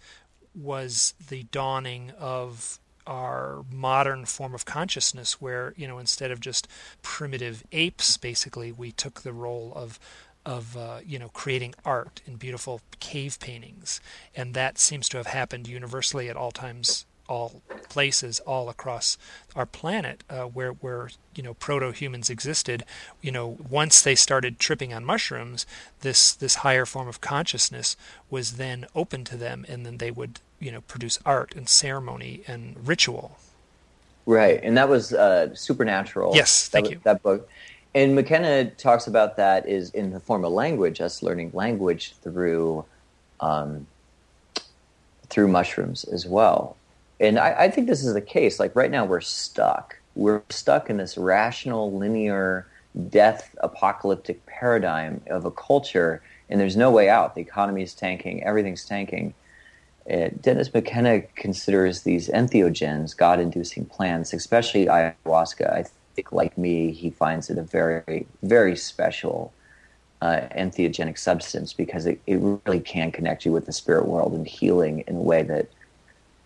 [0.56, 6.68] was the dawning of our modern form of consciousness where you know instead of just
[7.04, 10.00] primitive apes basically we took the role of
[10.48, 14.00] of uh, you know creating art in beautiful cave paintings.
[14.34, 19.18] And that seems to have happened universally at all times all places all across
[19.56, 22.84] our planet uh, where where you know proto humans existed
[23.22, 25.66] you know once they started tripping on mushrooms
[26.02, 27.96] this this higher form of consciousness
[28.30, 32.42] was then open to them and then they would you know produce art and ceremony
[32.48, 33.38] and ritual.
[34.26, 36.36] Right and that was uh, supernatural.
[36.36, 37.02] Yes thank that, you.
[37.04, 37.50] that book.
[37.96, 42.86] And mckenna talks about that is in the form of language us learning language through
[43.40, 43.88] um,
[45.30, 46.78] through mushrooms as well
[47.20, 48.60] and I, I think this is the case.
[48.60, 49.98] Like right now, we're stuck.
[50.16, 52.68] We're stuck in this rational, linear
[53.10, 57.36] death apocalyptic paradigm of a culture, and there's no way out.
[57.36, 59.34] The economy is tanking, everything's tanking.
[60.10, 65.72] Uh, Dennis McKenna considers these entheogens, God inducing plants, especially ayahuasca.
[65.72, 69.54] I think, like me, he finds it a very, very special
[70.22, 74.48] uh, entheogenic substance because it, it really can connect you with the spirit world and
[74.48, 75.68] healing in a way that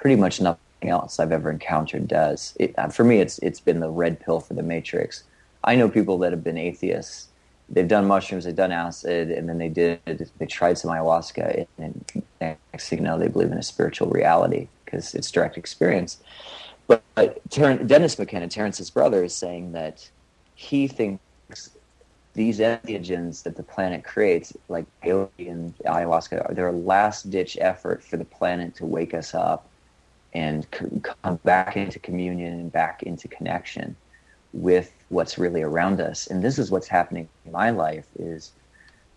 [0.02, 2.58] pretty much nothing else I've ever encountered does.
[2.60, 5.24] It, uh, for me, it's it's been the red pill for the matrix.
[5.64, 7.28] I know people that have been atheists.
[7.70, 12.26] They've done mushrooms, they've done acid, and then they did they tried some ayahuasca, and,
[12.42, 16.18] and next thing you know, they believe in a spiritual reality because it's direct experience.
[16.88, 20.10] But, but Ter- Dennis McKenna, Terence's brother, is saying that
[20.56, 21.70] he thinks
[22.34, 28.04] these entheogens that the planet creates, like peyote and ayahuasca, are their last ditch effort
[28.04, 29.71] for the planet to wake us up
[30.34, 33.96] and come back into communion and back into connection
[34.54, 36.28] with what's really around us.
[36.28, 38.52] And this is what's happening in my life is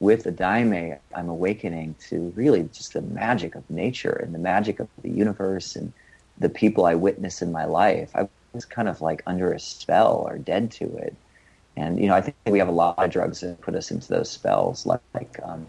[0.01, 4.81] with the daime, I'm awakening to really just the magic of nature and the magic
[4.81, 5.93] of the universe and
[6.39, 8.11] the people I witness in my life.
[8.15, 11.15] I was kind of like under a spell or dead to it.
[11.77, 14.09] And you know, I think we have a lot of drugs that put us into
[14.09, 15.67] those spells, like, like um,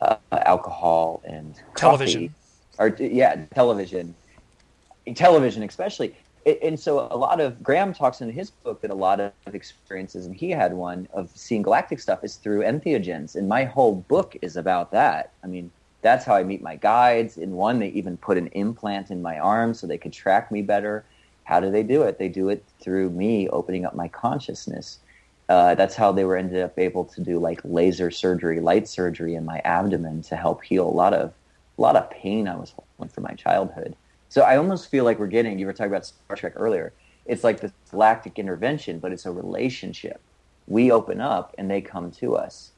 [0.00, 2.34] uh, alcohol and television,
[2.76, 3.00] coffee.
[3.00, 4.14] or yeah, television,
[5.14, 6.14] television especially.
[6.62, 10.26] And so, a lot of Graham talks in his book that a lot of experiences,
[10.26, 13.34] and he had one of seeing galactic stuff, is through entheogens.
[13.34, 15.32] And my whole book is about that.
[15.42, 17.36] I mean, that's how I meet my guides.
[17.36, 20.62] In one, they even put an implant in my arm so they could track me
[20.62, 21.04] better
[21.46, 22.18] how do they do it?
[22.18, 24.98] They do it through me opening up my consciousness.
[25.48, 29.36] Uh, that's how they were ended up able to do like laser surgery, light surgery
[29.36, 31.32] in my abdomen to help heal a lot of
[31.78, 33.94] a lot of pain I was holding from my childhood.
[34.28, 35.58] So I almost feel like we're getting.
[35.58, 36.92] You were talking about Star Trek earlier.
[37.24, 40.20] It's like this galactic intervention, but it's a relationship.
[40.66, 42.72] We open up, and they come to us.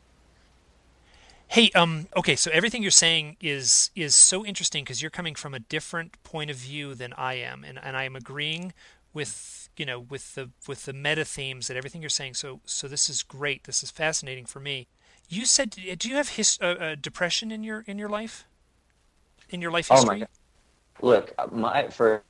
[1.48, 5.54] Hey, um, okay, so everything you're saying is is so interesting because you're coming from
[5.54, 8.74] a different point of view than I am, and, and I am agreeing
[9.14, 12.34] with you know with the with the meta themes that everything you're saying.
[12.34, 13.64] So so this is great.
[13.64, 14.88] This is fascinating for me.
[15.30, 18.46] You said, do you have his, uh, uh, depression in your in your life?
[19.50, 20.06] In your life history?
[20.06, 20.28] Oh my God.
[21.00, 22.22] Look, my for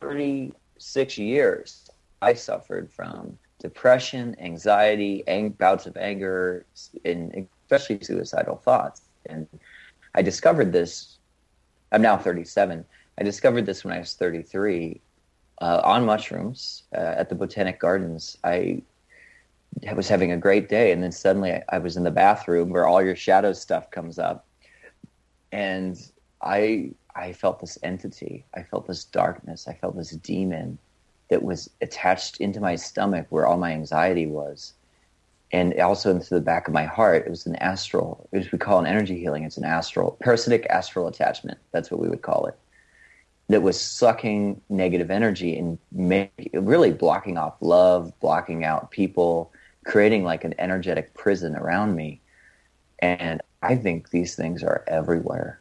[0.00, 1.90] thirty six years,
[2.22, 6.64] I suffered from depression, anxiety, ang- bouts of anger,
[7.04, 9.02] and especially suicidal thoughts.
[9.26, 9.46] And
[10.14, 11.18] I discovered this.
[11.92, 12.84] I'm now 37.
[13.18, 15.00] I discovered this when I was 33
[15.60, 18.36] uh, on mushrooms uh, at the Botanic Gardens.
[18.44, 18.82] I
[19.94, 22.86] was having a great day, and then suddenly I, I was in the bathroom where
[22.86, 24.46] all your shadow stuff comes up,
[25.52, 25.96] and
[26.42, 28.44] I I felt this entity.
[28.54, 29.66] I felt this darkness.
[29.66, 30.78] I felt this demon
[31.30, 34.74] that was attached into my stomach where all my anxiety was
[35.52, 37.24] and also into the back of my heart.
[37.26, 39.44] It was an astral, as we call an energy healing.
[39.44, 41.58] It's an astral, parasitic astral attachment.
[41.72, 42.58] That's what we would call it.
[43.48, 49.52] That was sucking negative energy and make, really blocking off love, blocking out people,
[49.84, 52.20] creating like an energetic prison around me.
[52.98, 55.60] And I think these things are everywhere.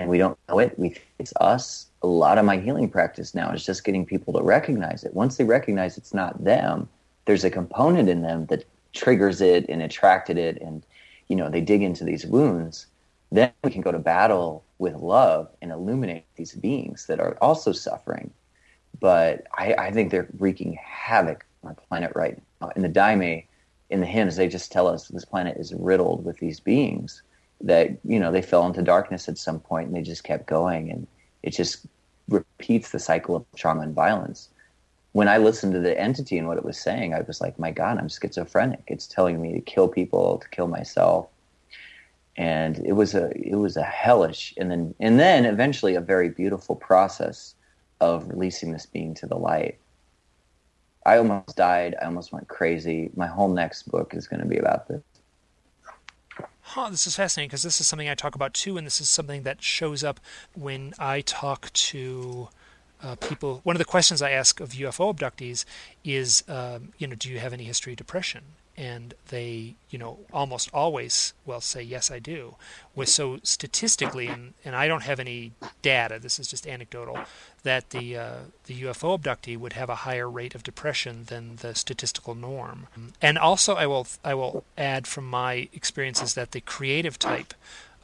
[0.00, 0.78] And we don't know it.
[0.78, 1.86] We it's us.
[2.02, 5.14] A lot of my healing practice now is just getting people to recognize it.
[5.14, 6.88] Once they recognize it's not them,
[7.26, 10.84] there's a component in them that triggers it and attracted it and
[11.28, 12.86] you know they dig into these wounds
[13.30, 17.72] then we can go to battle with love and illuminate these beings that are also
[17.72, 18.30] suffering
[18.98, 23.44] but i, I think they're wreaking havoc on our planet right now in the daime
[23.90, 27.22] in the hymns they just tell us this planet is riddled with these beings
[27.62, 30.90] that you know they fell into darkness at some point and they just kept going
[30.90, 31.06] and
[31.42, 31.86] it just
[32.28, 34.48] repeats the cycle of trauma and violence
[35.12, 37.70] when I listened to the entity and what it was saying, I was like, my
[37.70, 38.84] God, I'm schizophrenic.
[38.86, 41.28] It's telling me to kill people, to kill myself.
[42.36, 46.28] And it was a it was a hellish and then and then eventually a very
[46.28, 47.54] beautiful process
[48.00, 49.78] of releasing this being to the light.
[51.04, 51.96] I almost died.
[52.00, 53.10] I almost went crazy.
[53.16, 55.02] My whole next book is going to be about this.
[56.60, 59.10] Huh, this is fascinating because this is something I talk about too, and this is
[59.10, 60.20] something that shows up
[60.54, 62.48] when I talk to
[63.02, 65.64] uh, people, one of the questions I ask of UFO abductees
[66.04, 68.42] is, um, you know, do you have any history of depression?
[68.80, 72.56] And they, you know, almost always will say, yes, I do.
[72.94, 75.52] With so statistically, and, and I don't have any
[75.82, 77.18] data, this is just anecdotal,
[77.62, 81.74] that the uh, the UFO abductee would have a higher rate of depression than the
[81.74, 82.86] statistical norm.
[83.20, 87.52] And also, I will I will add from my experiences that the creative type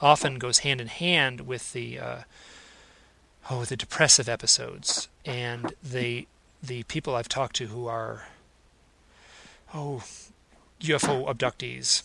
[0.00, 2.18] often goes hand in hand with the uh,
[3.50, 6.26] oh the depressive episodes and the
[6.62, 8.26] the people I've talked to who are
[9.72, 10.02] oh
[10.80, 12.02] UFO abductees,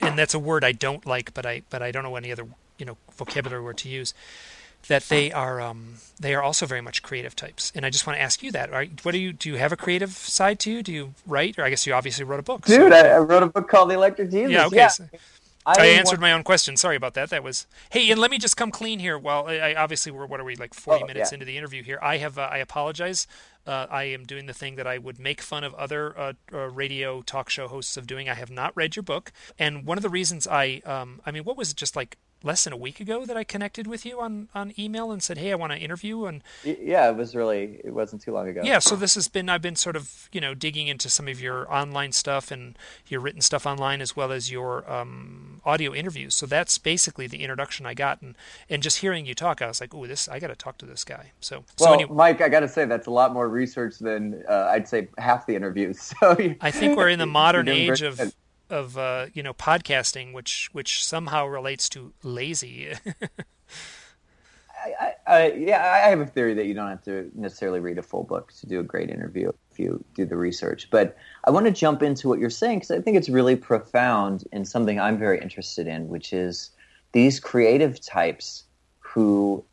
[0.00, 2.46] and that's a word I don't like, but I but I don't know any other
[2.78, 4.14] you know vocabulary word to use.
[4.88, 8.16] That they are um, they are also very much creative types, and I just want
[8.16, 8.72] to ask you that.
[8.72, 9.50] Are, what do you do?
[9.50, 10.82] You have a creative side to you?
[10.82, 12.64] Do you write, or I guess you obviously wrote a book.
[12.64, 12.96] Dude, so.
[12.96, 14.50] I, I, wrote a book called The Electric Jesus.
[14.50, 14.76] Yeah, okay.
[14.76, 14.88] Yeah.
[14.88, 15.04] So,
[15.66, 16.76] I, I answered my own question.
[16.76, 17.30] Sorry about that.
[17.30, 19.18] That was hey, and let me just come clean here.
[19.18, 21.36] Well, I, obviously we're what are we like forty oh, minutes yeah.
[21.36, 21.98] into the interview here.
[22.00, 23.26] I have uh, I apologize.
[23.66, 26.68] Uh, I am doing the thing that I would make fun of other uh, uh,
[26.70, 28.28] radio talk show hosts of doing.
[28.28, 31.44] I have not read your book, and one of the reasons I, um, I mean,
[31.44, 34.20] what was it, just like less than a week ago that I connected with you
[34.20, 37.80] on, on email and said, "Hey, I want to interview." And yeah, it was really
[37.84, 38.62] it wasn't too long ago.
[38.64, 41.40] Yeah, so this has been I've been sort of you know digging into some of
[41.40, 46.34] your online stuff and your written stuff online as well as your um, audio interviews.
[46.34, 48.36] So that's basically the introduction I got, and
[48.68, 50.86] and just hearing you talk, I was like, "Oh, this I got to talk to
[50.86, 53.98] this guy." So well, so Mike, I got to say that's a lot more research
[53.98, 56.12] than uh, I'd say half the interviews.
[56.20, 58.20] So I think we're in the modern age of
[58.70, 62.94] of uh, you know podcasting, which which somehow relates to lazy.
[65.00, 68.02] I, I, yeah, I have a theory that you don't have to necessarily read a
[68.02, 70.88] full book to do a great interview if you do the research.
[70.90, 74.44] But I want to jump into what you're saying because I think it's really profound
[74.52, 76.70] and something I'm very interested in, which is
[77.12, 78.64] these creative types
[79.00, 79.64] who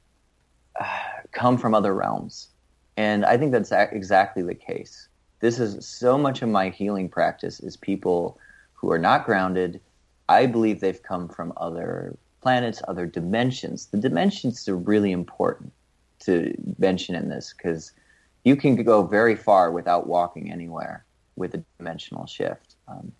[0.80, 0.86] uh,
[1.32, 2.50] come from other realms.
[2.98, 5.08] And I think that's exactly the case.
[5.40, 8.40] This is so much of my healing practice is people
[8.78, 9.82] who are not grounded.
[10.30, 13.88] I believe they've come from other planets, other dimensions.
[13.88, 15.74] The dimensions are really important
[16.20, 17.92] to mention in this because
[18.44, 21.06] you can go very far without walking anywhere
[21.36, 22.76] with a dimensional shift.
[22.88, 23.12] Um,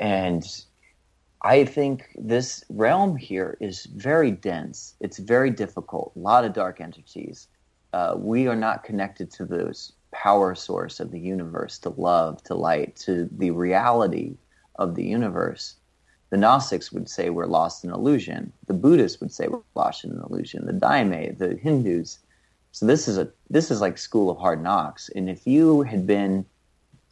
[0.00, 0.44] and
[1.42, 4.94] I think this realm here is very dense.
[5.00, 6.12] It's very difficult.
[6.16, 7.48] A lot of dark entities.
[7.92, 12.54] Uh, we are not connected to those power source of the universe, to love, to
[12.54, 14.36] light, to the reality
[14.76, 15.74] of the universe.
[16.30, 18.52] The Gnostics would say we're lost in illusion.
[18.66, 20.66] The Buddhists would say we're lost in illusion.
[20.66, 22.20] The Daime, the Hindus.
[22.72, 25.10] So this is a this is like school of hard knocks.
[25.10, 26.46] And if you had been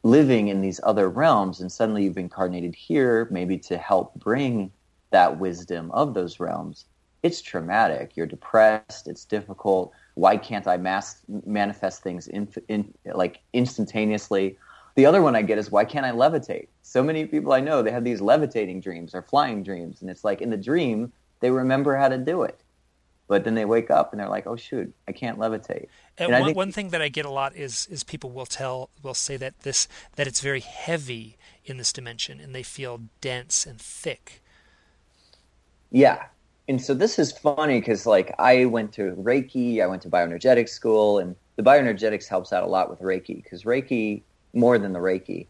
[0.02, 4.72] living in these other realms and suddenly you've incarnated here, maybe to help bring
[5.10, 6.86] that wisdom of those realms,
[7.22, 8.16] it's traumatic.
[8.16, 9.06] You're depressed.
[9.06, 14.58] It's difficult why can't I mass, manifest things in, in like instantaneously?
[14.94, 16.68] The other one I get is why can't I levitate?
[16.82, 20.24] So many people I know they have these levitating dreams or flying dreams, and it's
[20.24, 22.60] like in the dream they remember how to do it,
[23.26, 25.88] but then they wake up and they're like, oh shoot, I can't levitate.
[26.18, 28.46] And, and one, think, one thing that I get a lot is is people will
[28.46, 33.00] tell will say that this that it's very heavy in this dimension, and they feel
[33.20, 34.42] dense and thick.
[35.90, 36.24] Yeah,
[36.68, 40.68] and so this is funny because like I went to Reiki, I went to bioenergetics
[40.68, 44.22] school, and the bioenergetics helps out a lot with Reiki because Reiki
[44.54, 45.46] more than the Reiki,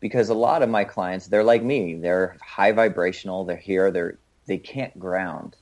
[0.00, 4.18] because a lot of my clients they're like me, they're high vibrational, they're here, they're
[4.46, 5.56] they can't ground,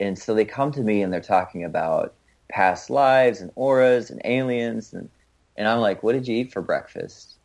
[0.00, 2.14] and so they come to me and they're talking about
[2.48, 5.10] past lives and auras and aliens and
[5.56, 7.36] and I'm like, what did you eat for breakfast?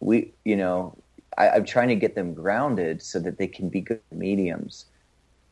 [0.00, 0.94] We, you know,
[1.38, 4.84] I, I'm trying to get them grounded so that they can be good mediums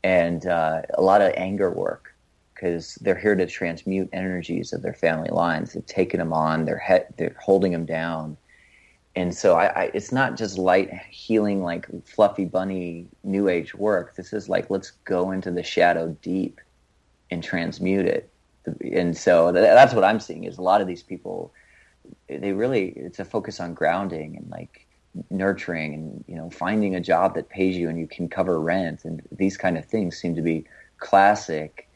[0.04, 2.14] and uh, a lot of anger work
[2.54, 5.72] because they're here to transmute energies of their family lines.
[5.72, 6.66] They've taken them on.
[6.66, 8.36] They're he- they're holding them down,
[9.16, 14.14] and so I, I, it's not just light healing like fluffy bunny new age work.
[14.16, 16.60] This is like let's go into the shadow deep
[17.30, 18.30] and transmute it.
[18.92, 21.52] And so that's what I'm seeing is a lot of these people.
[22.28, 24.83] They really it's a focus on grounding and like
[25.30, 29.04] nurturing and you know finding a job that pays you and you can cover rent
[29.04, 30.64] and these kind of things seem to be
[30.98, 31.88] classic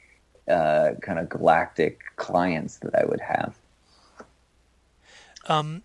[0.48, 3.58] uh, kind of galactic clients that I would have.
[5.46, 5.82] Um,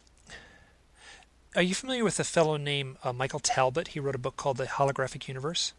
[1.56, 3.90] are you familiar with a fellow named uh, Michael Talbot?
[3.90, 5.74] He wrote a book called The Holographic Universe.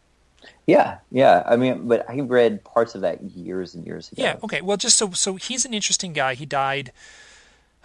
[0.67, 1.43] Yeah, yeah.
[1.45, 4.21] I mean, but I read parts of that years and years ago.
[4.21, 4.37] Yeah.
[4.43, 4.61] Okay.
[4.61, 6.35] Well, just so so he's an interesting guy.
[6.35, 6.91] He died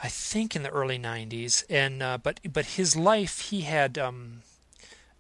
[0.03, 1.65] I think in the early 90s.
[1.69, 4.43] And uh, but but his life, he had um,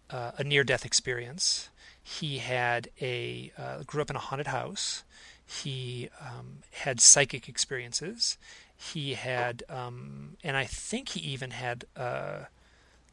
[0.08, 1.68] uh, a near-death experience.
[2.02, 5.04] He had a uh, grew up in a haunted house.
[5.46, 8.38] He um, had psychic experiences.
[8.76, 12.44] He had, um, and I think he even had uh,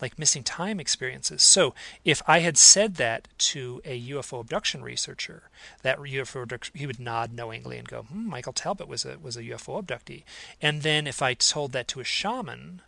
[0.02, 1.42] like missing time experiences.
[1.42, 1.74] So
[2.06, 5.50] if I had said that to a UFO abduction researcher,
[5.82, 9.44] that UFO he would nod knowingly and go, hmm, "Michael Talbot was a was a
[9.44, 10.24] UFO abductee."
[10.62, 12.82] And then if I told that to a shaman,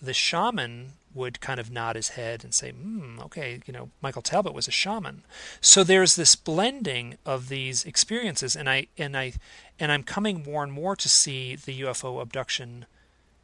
[0.00, 4.22] the shaman would kind of nod his head and say, "Hmm, okay, you know, Michael
[4.22, 5.24] Talbot was a shaman."
[5.60, 9.34] So there's this blending of these experiences, and I and I
[9.78, 12.86] and I'm coming more and more to see the UFO abduction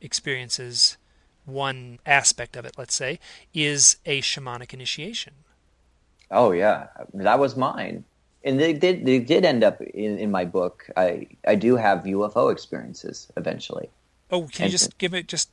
[0.00, 0.96] experiences
[1.44, 3.18] one aspect of it, let's say,
[3.52, 5.34] is a shamanic initiation.
[6.30, 8.04] Oh yeah, that was mine,
[8.42, 10.88] and they did they did end up in, in my book.
[10.96, 13.90] I I do have UFO experiences eventually.
[14.30, 15.50] Oh, can and, you just give it just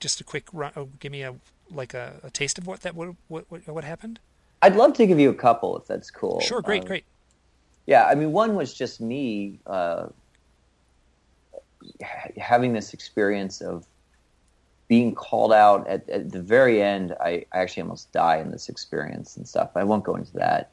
[0.00, 0.72] just a quick run?
[0.76, 1.34] Oh, give me a
[1.70, 4.18] like a, a taste of what that what, what what happened?
[4.62, 6.40] I'd love to give you a couple if that's cool.
[6.40, 7.04] Sure, great, um, great.
[7.86, 10.06] Yeah, I mean, one was just me uh,
[12.38, 13.86] having this experience of
[14.88, 17.14] being called out at, at the very end.
[17.20, 19.70] I, I, actually almost die in this experience and stuff.
[19.74, 20.70] I won't go into that.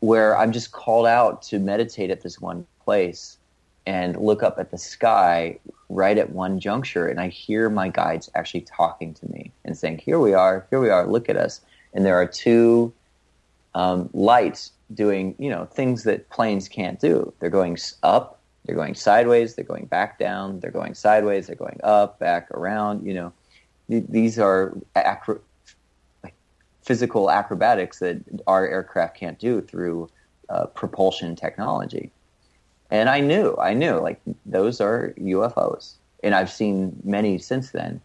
[0.00, 3.38] Where I'm just called out to meditate at this one place
[3.86, 8.30] and look up at the sky right at one juncture, and I hear my guides
[8.34, 11.60] actually talking to me and saying, "Here we are, here we are, look at us."
[11.92, 12.92] And there are two
[13.74, 17.32] um, lights doing you know things that planes can't do.
[17.40, 21.80] They're going up, they're going sideways, they're going back down, they're going sideways, they're going
[21.84, 23.06] up, back, around.
[23.06, 23.32] You know,
[23.88, 25.40] these are acro-
[26.22, 26.34] like
[26.82, 30.08] physical acrobatics that our aircraft can't do through
[30.48, 32.10] uh, propulsion technology.
[32.90, 38.00] And I knew, I knew, like those are UFOs, and I've seen many since then.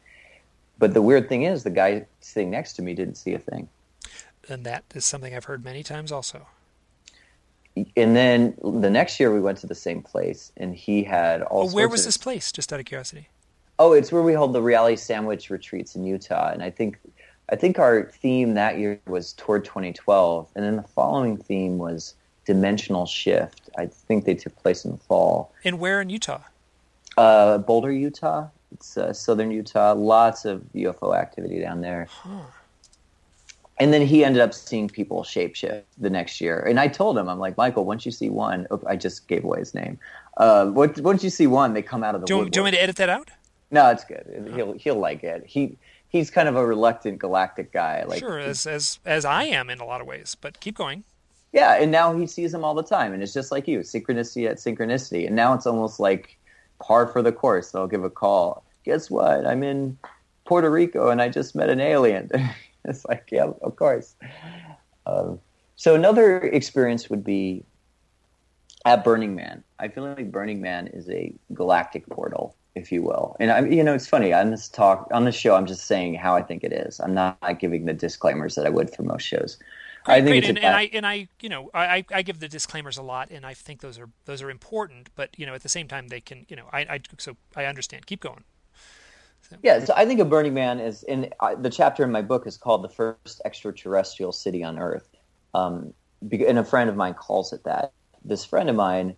[0.78, 3.68] But the weird thing is, the guy sitting next to me didn't see a thing.
[4.48, 6.48] And that is something I've heard many times also
[7.96, 11.70] and then the next year we went to the same place, and he had all.
[11.70, 12.52] Oh, where was of, this place?
[12.52, 13.30] Just out of curiosity.
[13.78, 17.00] Oh, it's where we hold the reality sandwich retreats in Utah, and I think,
[17.50, 22.16] I think our theme that year was toward 2012, and then the following theme was
[22.46, 23.70] dimensional shift.
[23.78, 25.54] I think they took place in the fall.
[25.64, 26.42] And where in Utah?
[27.18, 28.48] Uh, Boulder, Utah.
[28.72, 29.94] It's uh, southern Utah.
[29.94, 32.08] Lots of UFO activity down there.
[32.10, 32.42] Huh
[33.80, 36.60] and then he ended up seeing people shapeshift the next year.
[36.60, 39.46] And I told him, I'm like, Michael, once you see one, oh, I just gave
[39.46, 39.98] away his name.
[40.38, 42.28] Uh, once you see one, they come out of the.
[42.28, 43.30] Do, you, do you want me to edit that out?
[43.72, 44.52] No, it's good.
[44.56, 45.46] He'll he'll like it.
[45.46, 45.78] He
[46.08, 48.04] he's kind of a reluctant galactic guy.
[48.04, 50.36] Like sure, as as as I am in a lot of ways.
[50.40, 51.04] But keep going.
[51.52, 54.50] Yeah, and now he sees them all the time, and it's just like you, synchronicity
[54.50, 55.26] at synchronicity.
[55.26, 56.38] And now it's almost like
[56.80, 57.72] par for the course.
[57.72, 58.64] They'll give a call.
[58.86, 59.46] Guess what?
[59.46, 59.98] I'm in
[60.46, 62.30] Puerto Rico, and I just met an alien.
[62.86, 64.16] it's like, yeah, of course.
[65.06, 65.40] Um,
[65.76, 67.64] so another experience would be
[68.86, 69.64] at Burning Man.
[69.80, 73.36] I feel like Burning Man is a galactic portal, if you will.
[73.40, 75.56] And I, you know, it's funny on this talk on this show.
[75.56, 77.00] I'm just saying how I think it is.
[77.00, 79.58] I'm not giving the disclaimers that I would for most shows.
[80.04, 80.50] Great, I think great.
[80.50, 83.46] And, and, I and I you know I, I give the disclaimers a lot, and
[83.46, 85.10] I think those are those are important.
[85.16, 87.66] But you know, at the same time, they can you know I, I so I
[87.66, 88.06] understand.
[88.06, 88.44] Keep going.
[89.64, 92.46] Yeah, so I think of Burning Man is in uh, the chapter in my book
[92.46, 95.10] is called "The First Extraterrestrial City on Earth,"
[95.54, 95.94] um,
[96.32, 97.92] and a friend of mine calls it that.
[98.24, 99.16] This friend of mine,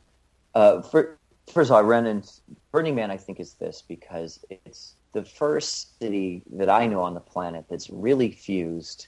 [0.55, 1.17] uh, for,
[1.51, 2.23] first of all, I run in
[2.71, 3.11] Burning Man.
[3.11, 7.65] I think is this because it's the first city that I know on the planet
[7.69, 9.07] that's really fused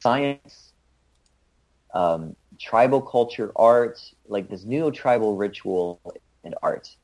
[0.00, 0.72] science,
[1.94, 6.00] um, tribal culture, art, like this neo tribal ritual
[6.42, 6.94] and art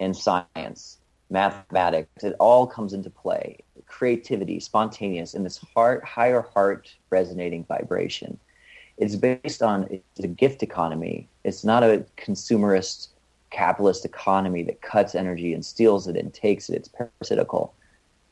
[0.00, 0.97] and science
[1.30, 3.58] mathematics, it all comes into play.
[3.86, 8.38] Creativity, spontaneous, in this heart, higher heart resonating vibration.
[8.96, 11.28] It's based on it's a gift economy.
[11.44, 13.08] It's not a consumerist
[13.50, 16.76] capitalist economy that cuts energy and steals it and takes it.
[16.76, 17.74] It's parasitical.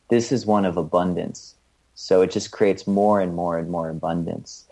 [0.08, 1.54] This is one of abundance.
[1.94, 4.66] So it just creates more and more and more abundance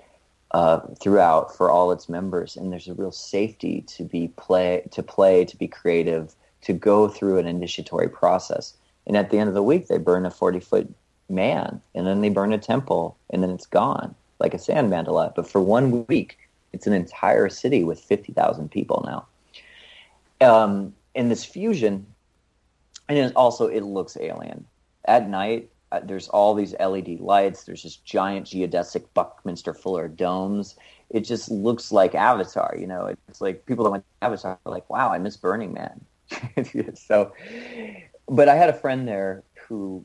[0.50, 2.56] uh, throughout for all its members.
[2.56, 6.34] And there's a real safety to be play, to play, to be creative,
[6.64, 8.74] to go through an initiatory process.
[9.06, 10.92] And at the end of the week, they burn a 40 foot
[11.28, 15.34] man, and then they burn a temple, and then it's gone, like a sand mandala.
[15.34, 16.38] But for one week,
[16.72, 19.26] it's an entire city with 50,000 people now.
[20.46, 22.06] Um, in this fusion,
[23.08, 24.66] and also it looks alien.
[25.04, 27.64] At night, uh, there's all these LED lights.
[27.64, 30.74] There's this giant geodesic Buckminster Fuller domes.
[31.10, 32.74] It just looks like Avatar.
[32.76, 35.72] You know, it's like people that went to Avatar are like, "Wow, I miss Burning
[35.72, 36.00] Man."
[36.94, 37.32] so,
[38.28, 40.04] but I had a friend there who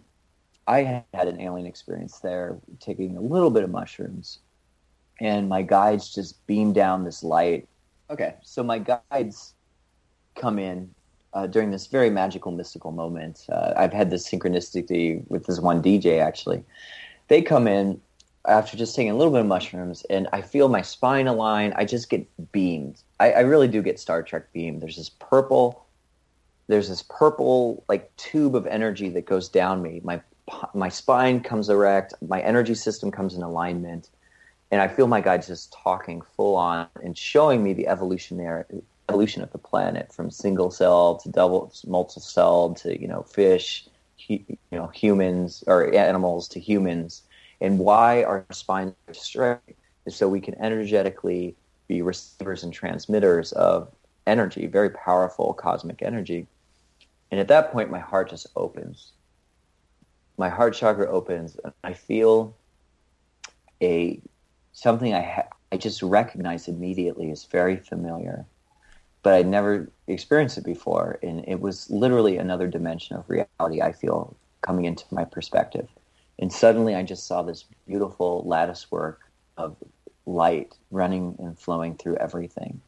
[0.68, 4.40] I had an alien experience there, taking a little bit of mushrooms,
[5.20, 7.68] and my guides just beam down this light.
[8.10, 9.54] Okay, so my guides
[10.36, 10.94] come in
[11.34, 13.46] uh, during this very magical, mystical moment.
[13.52, 16.64] Uh, I've had this synchronicity with this one DJ actually.
[17.28, 18.02] They come in
[18.48, 21.74] after just taking a little bit of mushrooms, and I feel my spine align.
[21.76, 23.02] I just get beamed.
[23.20, 24.82] I, I really do get Star Trek beamed.
[24.82, 25.86] There's this purple
[26.70, 30.00] there's this purple like tube of energy that goes down me.
[30.04, 30.22] My
[30.74, 34.10] my spine comes erect, my energy system comes in alignment,
[34.72, 38.64] and I feel my guide just talking full on and showing me the evolutionary
[39.10, 43.88] evolution of the planet from single cell to double multiple cell to you know fish
[44.28, 47.24] you know humans or animals to humans,
[47.62, 51.56] and why our spines are straight is so we can energetically
[51.88, 53.92] be receivers and transmitters of
[54.28, 56.46] energy, very powerful cosmic energy.
[57.32, 59.12] And at that point, my heart just opens.
[60.38, 62.56] My heart chakra opens, and I feel
[63.82, 64.22] a
[64.72, 68.46] something I ha- I just recognize immediately is very familiar,
[69.22, 73.82] but I'd never experienced it before, and it was literally another dimension of reality.
[73.82, 75.88] I feel coming into my perspective,
[76.40, 79.22] and suddenly I just saw this beautiful lattice work
[79.58, 79.76] of
[80.26, 82.82] light running and flowing through everything.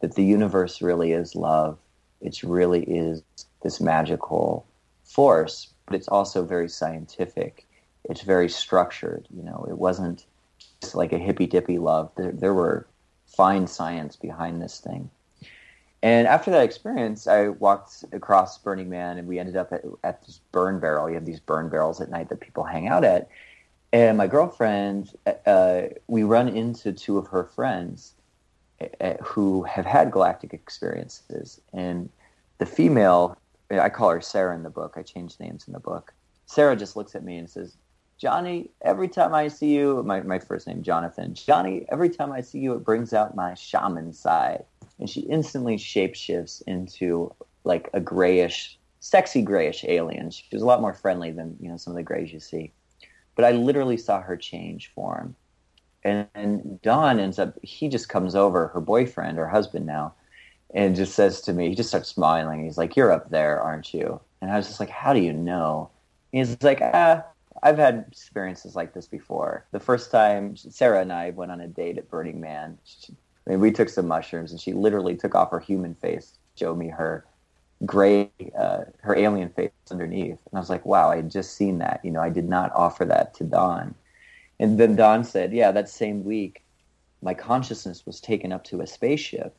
[0.00, 1.78] That the universe really is love.
[2.20, 3.22] It really is
[3.66, 4.64] this magical
[5.02, 7.66] force, but it's also very scientific.
[8.04, 9.26] It's very structured.
[9.36, 10.24] You know, it wasn't
[10.80, 12.12] just like a hippy dippy love.
[12.16, 12.86] There, there were
[13.26, 15.10] fine science behind this thing.
[16.00, 20.24] And after that experience, I walked across Burning Man, and we ended up at, at
[20.24, 21.08] this burn barrel.
[21.08, 23.28] You have these burn barrels at night that people hang out at.
[23.92, 25.10] And my girlfriend,
[25.44, 28.12] uh, we run into two of her friends
[29.00, 31.60] uh, who have had galactic experiences.
[31.72, 32.10] And
[32.58, 33.36] the female,
[33.70, 36.12] I call her Sarah in the book, I changed names in the book.
[36.46, 37.76] Sarah just looks at me and says,
[38.18, 42.40] Johnny, every time I see you, my, my first name, Jonathan, Johnny, every time I
[42.40, 44.64] see you, it brings out my shaman side.
[44.98, 50.30] And she instantly shapeshifts into like a grayish, sexy grayish alien.
[50.30, 52.72] She was a lot more friendly than, you know, some of the grays you see.
[53.34, 55.36] But I literally saw her change form.
[56.02, 60.14] And, and Don ends up, he just comes over, her boyfriend her husband now,
[60.76, 62.62] and just says to me, he just starts smiling.
[62.62, 64.20] He's like, You're up there, aren't you?
[64.40, 65.90] And I was just like, How do you know?
[66.30, 67.24] he's like, Ah,
[67.62, 69.66] I've had experiences like this before.
[69.72, 73.14] The first time Sarah and I went on a date at Burning Man, she,
[73.46, 76.76] I mean, we took some mushrooms, and she literally took off her human face, showed
[76.76, 77.24] me her
[77.86, 81.78] gray, uh, her alien face underneath, and I was like, "Wow, I had just seen
[81.78, 83.94] that." You know, I did not offer that to Don,
[84.58, 86.64] and then Don said, "Yeah, that same week,
[87.22, 89.56] my consciousness was taken up to a spaceship,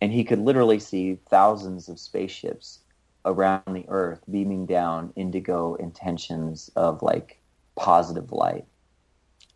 [0.00, 2.80] and he could literally see thousands of spaceships
[3.24, 7.38] around the earth beaming down indigo intentions of like
[7.76, 8.64] positive light.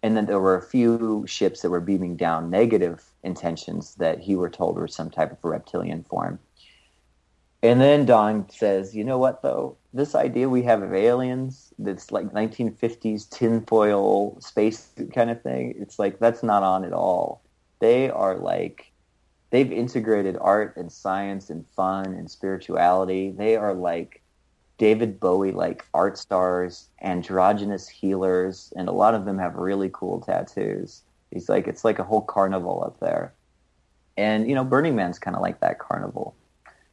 [0.02, 4.34] And then there were a few ships that were beaming down negative intentions that he
[4.34, 6.40] were told were some type of reptilian form.
[7.62, 9.76] And then Don says, you know what though?
[9.94, 15.98] This idea we have of aliens, that's like 1950s tinfoil space kind of thing, it's
[15.98, 17.42] like that's not on at all.
[17.78, 18.91] They are like
[19.52, 23.30] they've integrated art and science and fun and spirituality.
[23.30, 24.22] They are like
[24.78, 30.20] David Bowie like art stars, androgynous healers, and a lot of them have really cool
[30.20, 31.02] tattoos.
[31.30, 33.34] He's like it's like a whole carnival up there.
[34.16, 36.34] And you know, Burning Man's kind of like that carnival.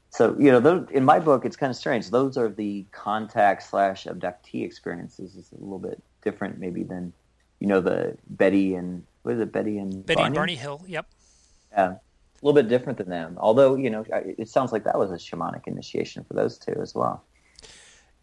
[0.09, 2.09] So you know, those, in my book, it's kind of strange.
[2.09, 5.35] Those are the contact slash abductee experiences.
[5.37, 7.13] It's a little bit different, maybe than
[7.59, 10.27] you know the Betty and what is it, Betty and Betty Barney?
[10.27, 10.83] and Barney Hill.
[10.87, 11.05] Yep.
[11.71, 11.95] Yeah,
[12.41, 13.37] a little bit different than them.
[13.39, 16.95] Although, you know, it sounds like that was a shamanic initiation for those two as
[16.95, 17.23] well.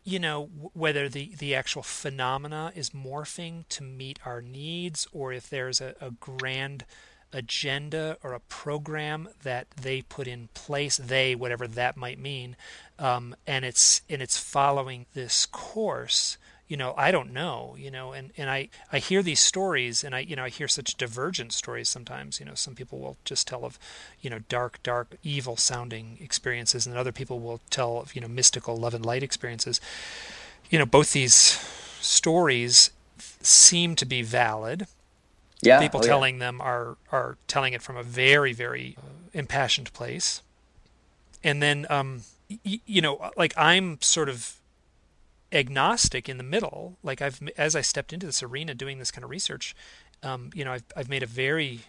[0.04, 5.50] You know, whether the, the actual phenomena is morphing to meet our needs or if
[5.50, 6.84] there's a, a grand
[7.32, 12.56] agenda or a program that they put in place, they, whatever that might mean,
[12.98, 16.38] um, and it's and it's following this course
[16.68, 20.14] you know i don't know you know and and i i hear these stories and
[20.14, 23.46] i you know i hear such divergent stories sometimes you know some people will just
[23.46, 23.78] tell of
[24.20, 28.28] you know dark dark evil sounding experiences and other people will tell of you know
[28.28, 29.80] mystical love and light experiences.
[30.70, 31.34] You know both these
[32.00, 32.90] stories
[33.40, 34.86] seem to be valid.
[35.62, 35.80] Yeah.
[35.80, 36.46] People oh, telling yeah.
[36.46, 39.02] them are are telling it from a very very uh,
[39.32, 40.42] impassioned place.
[41.44, 42.22] And then um
[42.64, 44.56] y- you know like i'm sort of
[45.57, 46.98] agnostic in the middle.
[47.02, 49.74] Like I've as I stepped into this arena doing this kind of research,
[50.22, 51.80] um, you know, I've I've made a very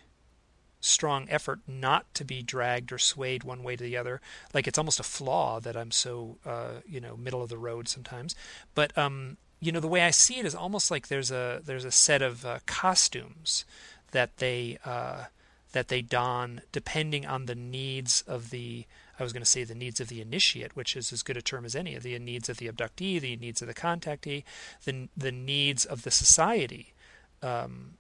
[0.79, 4.21] strong effort not to be dragged or swayed one way to the other.
[4.53, 7.87] Like it's almost a flaw that I'm so uh, you know middle of the road
[7.87, 8.35] sometimes.
[8.73, 11.85] But um, you know, the way I see it is almost like there's a there's
[11.85, 13.65] a set of uh, costumes
[14.11, 15.25] that they uh,
[15.71, 18.85] that they don depending on the needs of the
[19.19, 21.41] I was going to say the needs of the initiate, which is as good a
[21.41, 24.43] term as any, of the needs of the abductee, the needs of the contactee,
[24.85, 26.93] the the needs of the society.
[27.41, 27.93] Um,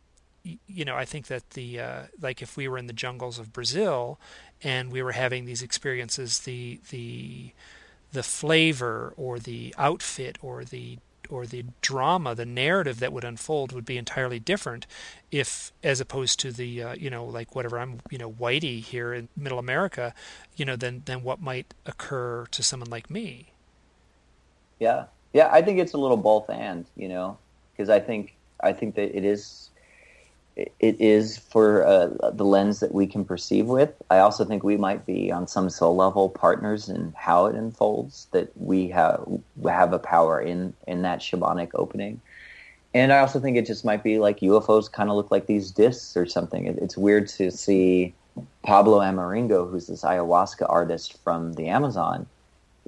[0.43, 3.53] you know, I think that the uh, like if we were in the jungles of
[3.53, 4.19] Brazil
[4.63, 7.51] and we were having these experiences, the the
[8.13, 10.97] the flavor or the outfit or the
[11.29, 14.85] or the drama, the narrative that would unfold would be entirely different
[15.31, 19.13] if, as opposed to the, uh, you know, like whatever I'm, you know, whitey here
[19.13, 20.13] in Middle America,
[20.55, 23.53] you know, than than what might occur to someone like me.
[24.79, 27.37] Yeah, Yeah, I think it's a little both and, you know,
[27.73, 29.69] because I think I think that it is
[30.57, 33.91] it is for uh, the lens that we can perceive with.
[34.09, 38.27] I also think we might be on some soul level partners in how it unfolds.
[38.31, 39.23] That we have
[39.63, 42.21] have a power in in that shamanic opening.
[42.93, 45.69] And I also think it just might be like UFOs kind of look like these
[45.69, 46.65] discs or something.
[46.65, 48.15] It, it's weird to see
[48.63, 52.25] Pablo Amaringo, who's this ayahuasca artist from the Amazon.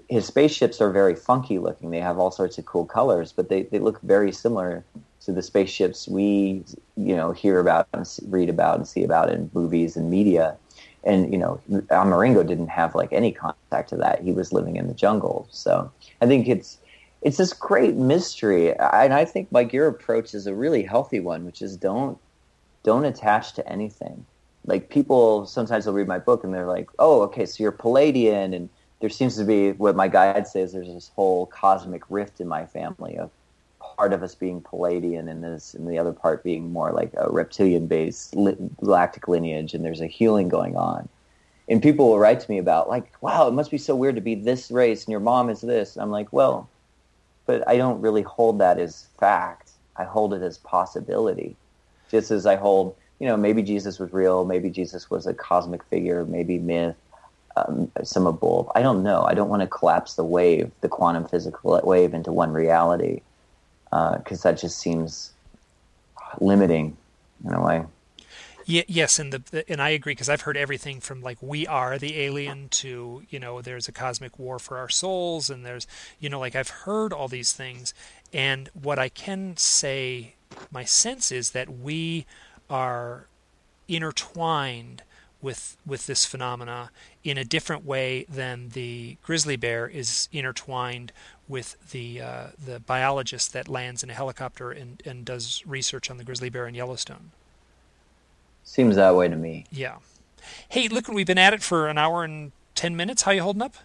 [0.09, 1.91] His spaceships are very funky looking.
[1.91, 4.83] They have all sorts of cool colors, but they, they look very similar
[5.25, 6.63] to the spaceships we
[6.95, 10.55] you know hear about and read about and see about in movies and media.
[11.03, 14.21] And you know Amaringo didn't have like any contact to that.
[14.21, 15.47] He was living in the jungle.
[15.51, 15.91] So
[16.21, 16.77] i think it's
[17.21, 18.73] it's this great mystery.
[18.73, 22.17] And i think like your approach is a really healthy one which is don't
[22.83, 24.25] don't attach to anything.
[24.65, 28.55] Like people sometimes they'll read my book and they're like oh okay so you're Pleiadian
[28.55, 32.47] and there seems to be what my guide says there's this whole cosmic rift in
[32.47, 33.31] my family of
[33.99, 37.29] part of us being Pleiadian and this, and the other part being more like a
[37.29, 41.09] reptilian-based li- galactic lineage, and there's a healing going on.
[41.67, 44.21] And people will write to me about like, "Wow, it must be so weird to
[44.21, 46.69] be this race, and your mom is this." I'm like, "Well,
[47.45, 49.71] but I don't really hold that as fact.
[49.97, 51.57] I hold it as possibility,
[52.09, 55.83] just as I hold, you know, maybe Jesus was real, maybe Jesus was a cosmic
[55.83, 56.95] figure, maybe myth."
[57.57, 58.69] Um, some of both.
[58.75, 59.23] I don't know.
[59.23, 63.19] I don't want to collapse the wave, the quantum physical wave, into one reality
[63.89, 65.31] because uh, that just seems
[66.39, 66.95] limiting
[67.45, 67.85] in a way.
[68.65, 71.97] Yeah, yes, and the and I agree because I've heard everything from like we are
[71.97, 75.87] the alien to you know there's a cosmic war for our souls and there's
[76.19, 77.95] you know like I've heard all these things
[78.31, 80.35] and what I can say
[80.71, 82.27] my sense is that we
[82.69, 83.25] are
[83.87, 85.01] intertwined
[85.41, 86.91] with with this phenomena
[87.23, 91.11] in a different way than the grizzly bear is intertwined
[91.47, 96.17] with the uh, the biologist that lands in a helicopter and, and does research on
[96.17, 97.31] the grizzly bear in Yellowstone.
[98.63, 99.65] Seems that way to me.
[99.71, 99.95] Yeah.
[100.67, 103.23] Hey, look, we've been at it for an hour and ten minutes.
[103.23, 103.75] How you holding up?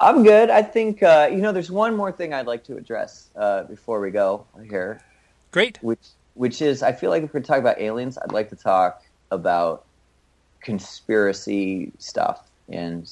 [0.00, 0.48] I'm good.
[0.48, 1.52] I think uh, you know.
[1.52, 5.02] There's one more thing I'd like to address uh, before we go here.
[5.50, 5.78] Great.
[5.82, 9.02] Which which is, I feel like if we're talking about aliens, I'd like to talk
[9.32, 9.84] about
[10.60, 13.10] conspiracy stuff and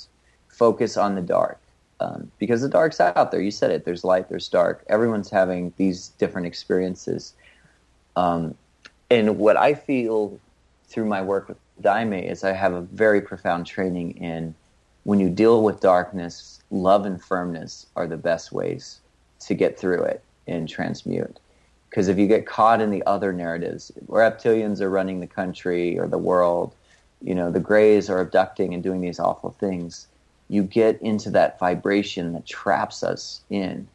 [0.48, 1.58] focus on the dark
[2.00, 3.40] um, because the dark's out there.
[3.40, 3.84] You said it.
[3.84, 4.28] There's light.
[4.28, 4.84] There's dark.
[4.88, 7.34] Everyone's having these different experiences.
[8.16, 8.54] Um,
[9.10, 10.38] and what I feel
[10.88, 14.54] through my work with Daime is I have a very profound training in
[15.04, 19.00] when you deal with darkness, love and firmness are the best ways
[19.40, 21.38] to get through it and transmute.
[21.88, 26.08] Because if you get caught in the other narratives, reptilians are running the country or
[26.08, 26.74] the world,
[27.22, 30.06] you know, the Greys are abducting and doing these awful things
[30.48, 33.88] you get into that vibration that traps us in.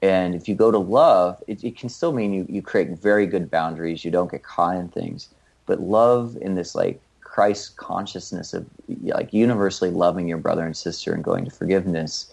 [0.00, 3.26] And if you go to love, it, it, can still mean you, you create very
[3.26, 4.04] good boundaries.
[4.04, 5.28] You don't get caught in things.
[5.66, 8.66] But love in this like Christ consciousness of
[9.02, 12.32] like universally loving your brother and sister and going to forgiveness,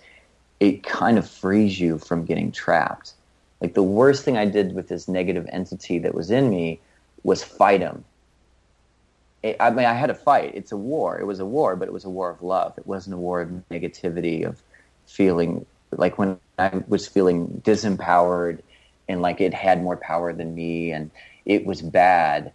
[0.59, 3.13] it kind of frees you from getting trapped.
[3.61, 6.79] Like the worst thing I did with this negative entity that was in me
[7.23, 8.03] was fight him
[9.43, 10.51] I mean, I had a fight.
[10.53, 11.17] It's a war.
[11.19, 12.77] It was a war, but it was a war of love.
[12.77, 14.61] It wasn't a war of negativity, of
[15.05, 18.59] feeling like when I was feeling disempowered
[19.07, 21.09] and like it had more power than me and
[21.45, 22.51] it was bad.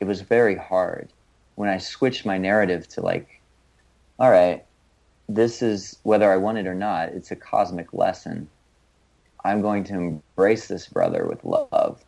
[0.00, 1.08] It was very hard.
[1.56, 3.40] When I switched my narrative to like,
[4.18, 4.64] all right,
[5.28, 8.48] this is whether I want it or not, it's a cosmic lesson.
[9.44, 12.04] I'm going to embrace this brother with love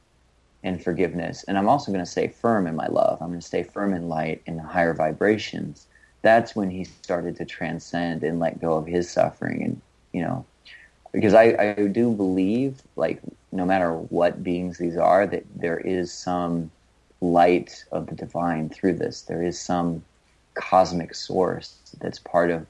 [0.63, 1.45] and forgiveness.
[1.45, 3.21] And I'm also going to stay firm in my love.
[3.21, 5.87] I'm going to stay firm in light in higher vibrations.
[6.23, 9.63] That's when he started to transcend and let go of his suffering.
[9.63, 9.81] And,
[10.13, 10.45] you know,
[11.13, 13.21] because I, I do believe, like,
[13.53, 16.71] no matter what beings these are, that there is some
[17.21, 19.23] light of the divine through this.
[19.23, 20.05] There is some
[20.55, 22.67] cosmic source that's part of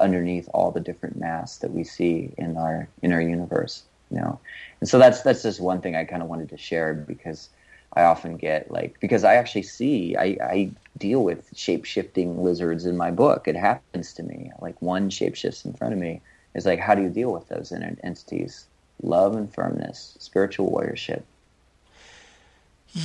[0.00, 4.38] underneath all the different mass that we see in our in our universe you know?
[4.80, 7.48] And so that's that's just one thing i kind of wanted to share because
[7.94, 12.84] i often get like because i actually see i i deal with shape shifting lizards
[12.84, 13.46] in my book.
[13.46, 14.50] It happens to me.
[14.60, 16.20] Like one shape shifts in front of me.
[16.54, 18.66] Is like how do you deal with those entities
[19.02, 21.22] love and firmness spiritual warriorship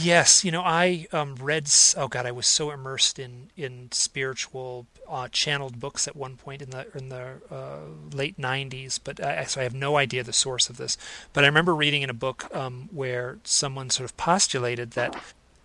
[0.01, 1.69] Yes, you know, I um, read.
[1.95, 6.63] Oh God, I was so immersed in in spiritual uh, channeled books at one point
[6.63, 7.79] in the in the uh,
[8.11, 8.99] late '90s.
[9.03, 10.97] But I, so I have no idea the source of this.
[11.31, 15.15] But I remember reading in a book um, where someone sort of postulated that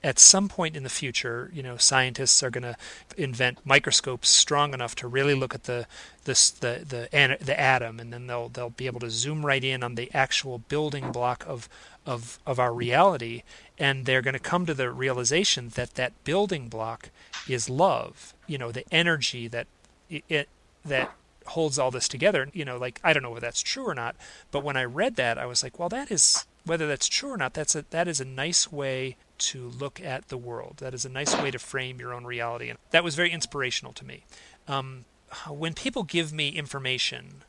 [0.04, 2.76] at some point in the future, you know, scientists are going to
[3.16, 5.86] invent microscopes strong enough to really look at the
[6.24, 9.82] this the the the atom, and then they'll they'll be able to zoom right in
[9.82, 11.68] on the actual building block of
[12.08, 13.42] of of our reality,
[13.78, 17.10] and they're going to come to the realization that that building block
[17.46, 18.34] is love.
[18.46, 19.66] You know, the energy that
[20.08, 20.48] it
[20.84, 21.12] that
[21.48, 22.48] holds all this together.
[22.54, 24.16] You know, like I don't know whether that's true or not,
[24.50, 27.36] but when I read that, I was like, well, that is whether that's true or
[27.36, 27.52] not.
[27.52, 30.78] That's a that is a nice way to look at the world.
[30.78, 33.92] That is a nice way to frame your own reality, and that was very inspirational
[33.92, 34.24] to me.
[34.66, 35.04] Um,
[35.46, 37.44] when people give me information,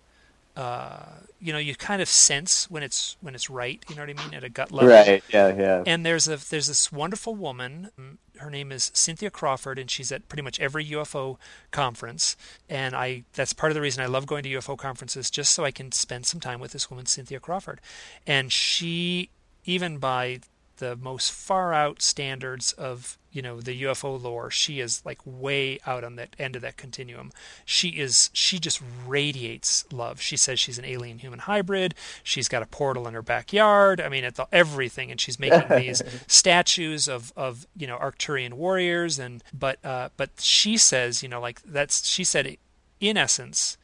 [0.55, 1.05] uh,
[1.39, 3.83] you know, you kind of sense when it's when it's right.
[3.89, 4.89] You know what I mean at a gut level.
[4.89, 5.23] Right.
[5.31, 5.55] Yeah.
[5.55, 5.83] Yeah.
[5.85, 8.17] And there's a there's this wonderful woman.
[8.37, 11.37] Her name is Cynthia Crawford, and she's at pretty much every UFO
[11.71, 12.35] conference.
[12.67, 15.63] And I that's part of the reason I love going to UFO conferences, just so
[15.63, 17.79] I can spend some time with this woman, Cynthia Crawford.
[18.27, 19.29] And she,
[19.65, 20.41] even by
[20.79, 24.49] the most far out standards of you know the UFO lore.
[24.49, 27.31] She is like way out on that end of that continuum.
[27.63, 30.19] She is she just radiates love.
[30.19, 31.93] She says she's an alien human hybrid.
[32.23, 34.01] She's got a portal in her backyard.
[34.01, 39.19] I mean, it's everything, and she's making these statues of of you know Arcturian warriors.
[39.19, 42.57] And but uh, but she says you know like that's she said
[42.99, 43.77] in essence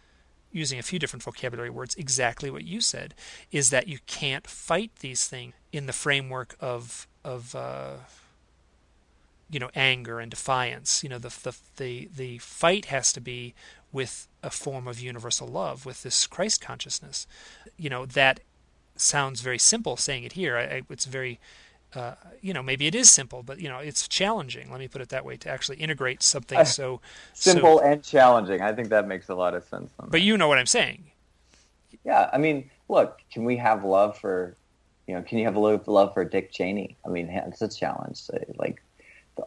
[0.55, 3.13] using a few different vocabulary words, exactly what you said,
[3.51, 7.93] is that you can't fight these things in the framework of of uh,
[9.49, 11.03] you know anger and defiance.
[11.03, 13.53] You know the the the the fight has to be
[13.91, 17.28] with a form of universal love, with this Christ consciousness.
[17.78, 18.39] You know that
[18.95, 20.57] sounds very simple saying it here.
[20.57, 21.39] I, I, it's very
[21.95, 24.69] uh, you know, maybe it is simple, but you know, it's challenging.
[24.69, 26.99] Let me put it that way to actually integrate something so
[27.34, 28.61] simple so, and challenging.
[28.61, 29.91] I think that makes a lot of sense.
[29.97, 31.05] But you know what I'm saying.
[32.03, 34.55] Yeah, I mean, look, can we have love for,
[35.08, 36.97] you know, can you have a love love for Dick Cheney?
[37.06, 38.22] I mean, it's a challenge.
[38.58, 38.82] Like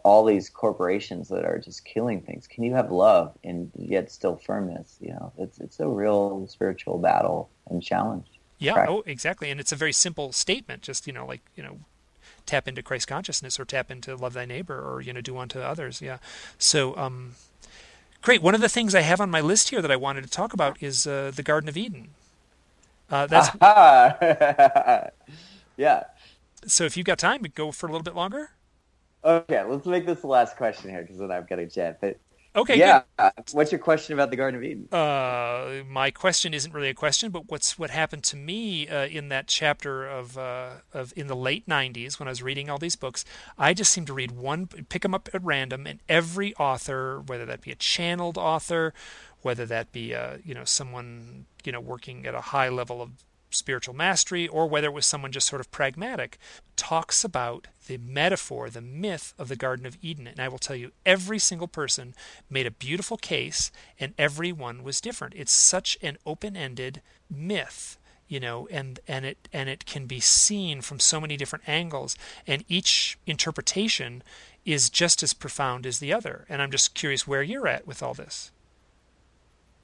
[0.05, 2.47] all these corporations that are just killing things.
[2.47, 4.97] Can you have love and yet still firmness?
[5.01, 8.27] You know, it's it's a real spiritual battle and challenge.
[8.59, 8.87] Yeah.
[8.89, 9.51] Oh, exactly.
[9.51, 10.83] And it's a very simple statement.
[10.83, 11.79] Just you know, like you know,
[12.47, 15.61] tap into Christ consciousness or tap into love thy neighbor or you know do unto
[15.61, 16.03] others.
[16.03, 16.19] Yeah.
[16.59, 17.35] So um,
[18.23, 18.43] great.
[18.43, 20.53] One of the things I have on my list here that I wanted to talk
[20.53, 22.09] about is uh, the Garden of Eden.
[23.11, 23.49] Uh, that's
[25.79, 26.05] yeah.
[26.67, 28.51] So if you've got time, we go for a little bit longer.
[29.25, 31.99] Okay, let's make this the last question here because then I've got to jet.
[32.01, 32.21] But
[32.59, 32.77] Okay.
[32.77, 33.03] Yeah.
[33.19, 33.33] Good.
[33.53, 34.89] What's your question about the Garden of Eden?
[34.91, 39.29] Uh, my question isn't really a question, but what's what happened to me uh, in
[39.29, 42.97] that chapter of uh, of in the late '90s when I was reading all these
[42.97, 43.25] books?
[43.59, 47.47] I just seemed to read one, pick them up at random, and every author, whether
[47.47, 48.93] that be a channeled author,
[49.43, 53.11] whether that be uh, you know someone you know working at a high level of
[53.51, 56.39] spiritual mastery or whether it was someone just sort of pragmatic,
[56.77, 60.27] talks about the metaphor, the myth of the Garden of Eden.
[60.27, 62.15] And I will tell you, every single person
[62.51, 65.35] made a beautiful case and every one was different.
[65.37, 70.21] It's such an open ended myth you know and and it and it can be
[70.21, 74.23] seen from so many different angles and each interpretation
[74.65, 78.03] is just as profound as the other and i'm just curious where you're at with
[78.03, 78.53] all this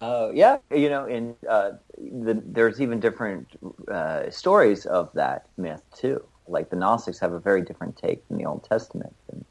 [0.04, 3.48] uh, yeah, you know, in uh, the, there's even different
[3.88, 6.22] uh, stories of that myth too.
[6.46, 9.44] Like the Gnostics have a very different take than the Old Testament, and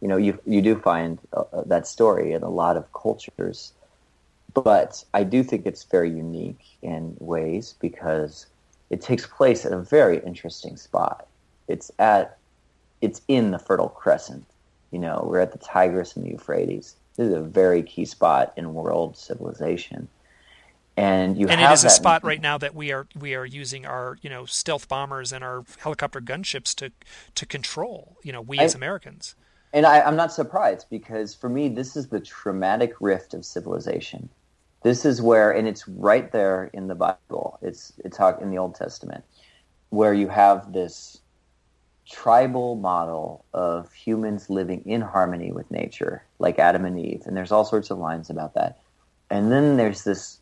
[0.00, 3.72] you know, you you do find uh, that story in a lot of cultures.
[4.54, 8.46] But I do think it's very unique in ways because
[8.88, 11.26] it takes place at a very interesting spot.
[11.68, 12.38] It's at
[13.02, 14.46] it's in the Fertile Crescent.
[14.92, 18.52] You know, we're at the Tigris and the Euphrates this is a very key spot
[18.56, 20.08] in world civilization.
[20.96, 23.84] And you and it is a spot right now that we are we are using
[23.84, 26.92] our you know stealth bombers and our helicopter gunships to
[27.34, 29.34] to control you know we I, as Americans.
[29.72, 34.28] And I, I'm not surprised because for me this is the traumatic rift of civilization.
[34.84, 37.58] This is where, and it's right there in the Bible.
[37.62, 39.24] It's it's in the Old Testament,
[39.88, 41.22] where you have this
[42.08, 47.22] tribal model of humans living in harmony with nature, like Adam and Eve.
[47.26, 48.78] And there's all sorts of lines about that.
[49.30, 50.38] And then there's this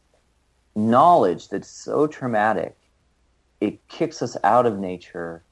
[0.74, 2.76] knowledge that's so traumatic,
[3.60, 5.42] it kicks us out of nature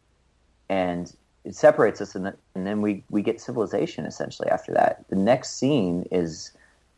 [0.68, 1.14] and
[1.44, 5.04] it separates us, and, the, and then we, we get civilization essentially after that.
[5.08, 6.52] The next scene is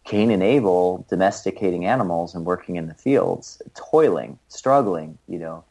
[0.04, 5.64] Cain and Abel domesticating animals and working in the fields, toiling, struggling, you know.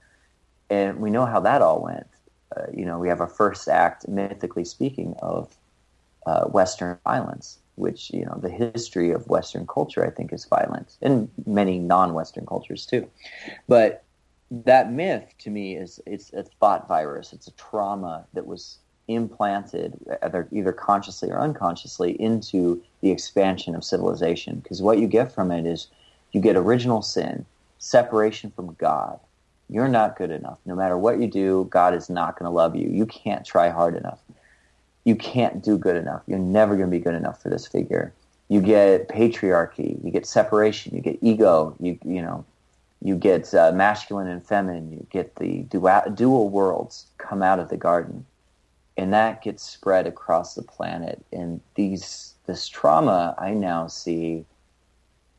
[0.69, 2.07] And we know how that all went
[2.55, 5.55] uh, you know, we have a first act, mythically speaking, of
[6.25, 10.97] uh, Western violence, which, you know, the history of Western culture, I think, is violent,
[11.01, 13.09] and many non Western cultures too.
[13.67, 14.03] But
[14.51, 19.97] that myth to me is it's a thought virus, it's a trauma that was implanted,
[20.21, 24.59] either, either consciously or unconsciously, into the expansion of civilization.
[24.59, 25.87] Because what you get from it is
[26.31, 27.45] you get original sin,
[27.79, 29.19] separation from God.
[29.71, 30.59] You're not good enough.
[30.65, 32.89] No matter what you do, God is not going to love you.
[32.89, 34.19] You can't try hard enough.
[35.05, 36.21] You can't do good enough.
[36.27, 38.13] You're never going to be good enough for this figure.
[38.49, 40.03] You get patriarchy.
[40.03, 40.93] You get separation.
[40.93, 41.73] You get ego.
[41.79, 42.45] You you know,
[43.01, 44.91] you get uh, masculine and feminine.
[44.91, 48.25] You get the dual, dual worlds come out of the garden,
[48.97, 51.23] and that gets spread across the planet.
[51.31, 54.43] And these this trauma I now see,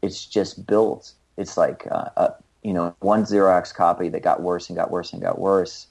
[0.00, 1.12] it's just built.
[1.36, 5.12] It's like uh, a, you know one Xerox copy that got worse and got worse
[5.12, 5.86] and got worse,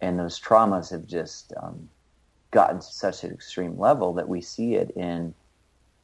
[0.00, 1.88] and those traumas have just um,
[2.50, 5.34] gotten to such an extreme level that we see it in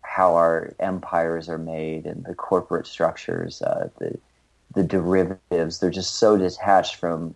[0.02, 4.18] how our empires are made and the corporate structures, uh, the
[4.74, 5.78] the derivatives.
[5.78, 7.34] They're just so detached from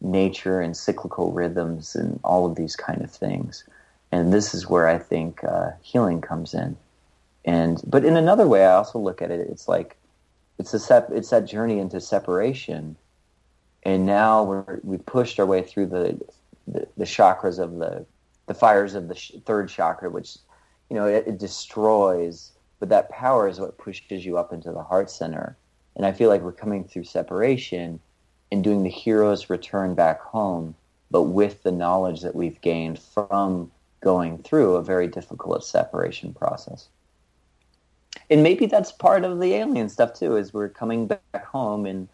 [0.00, 3.64] nature and cyclical rhythms and all of these kind of things.
[4.12, 6.76] And this is where I think uh, healing comes in.
[7.44, 9.48] And but in another way, I also look at it.
[9.48, 9.96] It's like
[10.60, 12.94] it's a sep- it's that journey into separation,
[13.82, 16.20] and now we're we've pushed our way through the
[16.68, 18.04] the, the chakras of the
[18.46, 20.36] the fires of the sh- third chakra, which
[20.90, 22.52] you know it, it destroys.
[22.78, 25.56] But that power is what pushes you up into the heart center.
[25.96, 28.00] And I feel like we're coming through separation
[28.52, 30.74] and doing the hero's return back home,
[31.10, 33.70] but with the knowledge that we've gained from
[34.00, 36.88] going through a very difficult separation process
[38.30, 42.08] and maybe that's part of the alien stuff too is we're coming back home and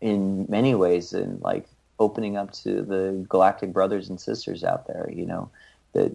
[0.00, 1.66] in many ways and like
[1.98, 5.50] opening up to the galactic brothers and sisters out there you know
[5.92, 6.12] that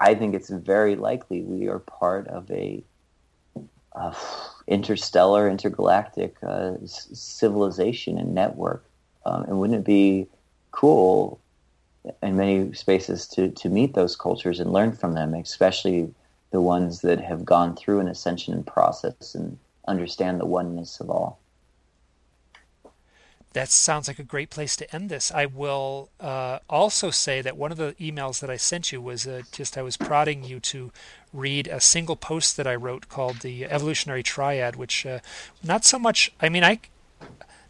[0.00, 2.82] i think it's very likely we are part of a
[3.98, 4.14] uh,
[4.66, 8.84] interstellar intergalactic uh, civilization and network.
[9.24, 10.26] Um, and wouldn't it be
[10.70, 11.40] cool
[12.22, 16.14] in many spaces to, to meet those cultures and learn from them especially
[16.50, 21.38] the ones that have gone through an ascension process and understand the oneness of all.
[23.54, 25.32] That sounds like a great place to end this.
[25.32, 29.26] I will uh, also say that one of the emails that I sent you was
[29.26, 30.92] uh, just I was prodding you to
[31.32, 35.20] read a single post that I wrote called the Evolutionary Triad, which uh,
[35.64, 36.30] not so much.
[36.40, 36.80] I mean, I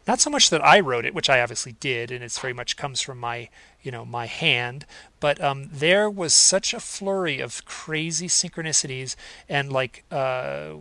[0.08, 2.76] not so much that I wrote it, which I obviously did, and it's very much
[2.76, 3.48] comes from my
[3.82, 4.84] you know my hand
[5.20, 9.16] but um, there was such a flurry of crazy synchronicities
[9.48, 10.74] and like uh,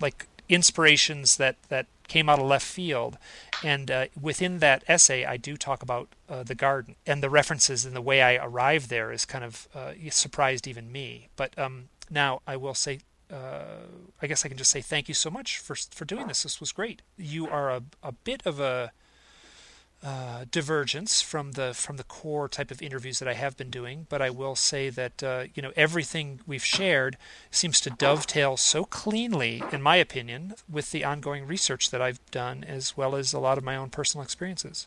[0.00, 3.18] like inspirations that that came out of left field.
[3.62, 7.84] And uh, within that essay i do talk about uh, the garden and the references
[7.84, 11.28] and the way i arrived there is kind of uh, surprised even me.
[11.36, 13.00] But um, now i will say
[13.32, 13.86] uh,
[14.20, 16.42] I guess I can just say thank you so much for for doing this.
[16.42, 17.02] This was great.
[17.16, 18.92] You are a, a bit of a
[20.02, 24.06] uh, divergence from the from the core type of interviews that I have been doing,
[24.08, 27.16] but I will say that uh, you know everything we've shared
[27.50, 32.64] seems to dovetail so cleanly, in my opinion, with the ongoing research that I've done,
[32.64, 34.86] as well as a lot of my own personal experiences.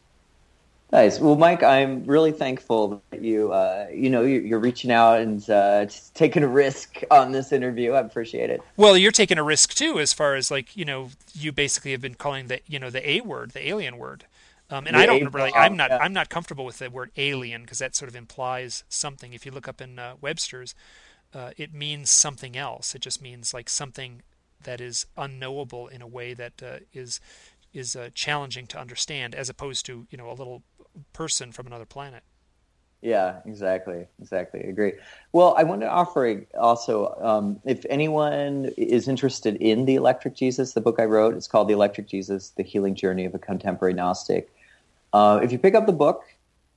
[0.92, 1.20] Nice.
[1.20, 5.88] Well, Mike, I'm really thankful that you, uh, you know, you're reaching out and uh,
[6.14, 7.94] taking a risk on this interview.
[7.94, 8.62] I appreciate it.
[8.78, 12.02] Well, you're taking a risk too, as far as like, you know, you basically have
[12.02, 14.26] been calling the, you know, the A word, the alien word.
[14.70, 17.80] Um, and I don't really, I'm not, I'm not comfortable with the word alien because
[17.80, 19.34] that sort of implies something.
[19.34, 20.76] If you look up in uh, Webster's,
[21.34, 22.94] uh, it means something else.
[22.94, 24.22] It just means like something
[24.64, 27.20] that is unknowable in a way that uh, is
[27.74, 30.62] is uh, challenging to understand, as opposed to you know a little
[31.14, 32.24] person from another planet.
[33.04, 34.62] Yeah, exactly, exactly.
[34.62, 34.94] Agree.
[35.34, 40.72] Well, I want to offer also, um, if anyone is interested in the Electric Jesus,
[40.72, 43.94] the book I wrote, it's called The Electric Jesus: The Healing Journey of a Contemporary
[43.94, 44.54] Gnostic.
[45.12, 46.24] Uh, if you pick up the book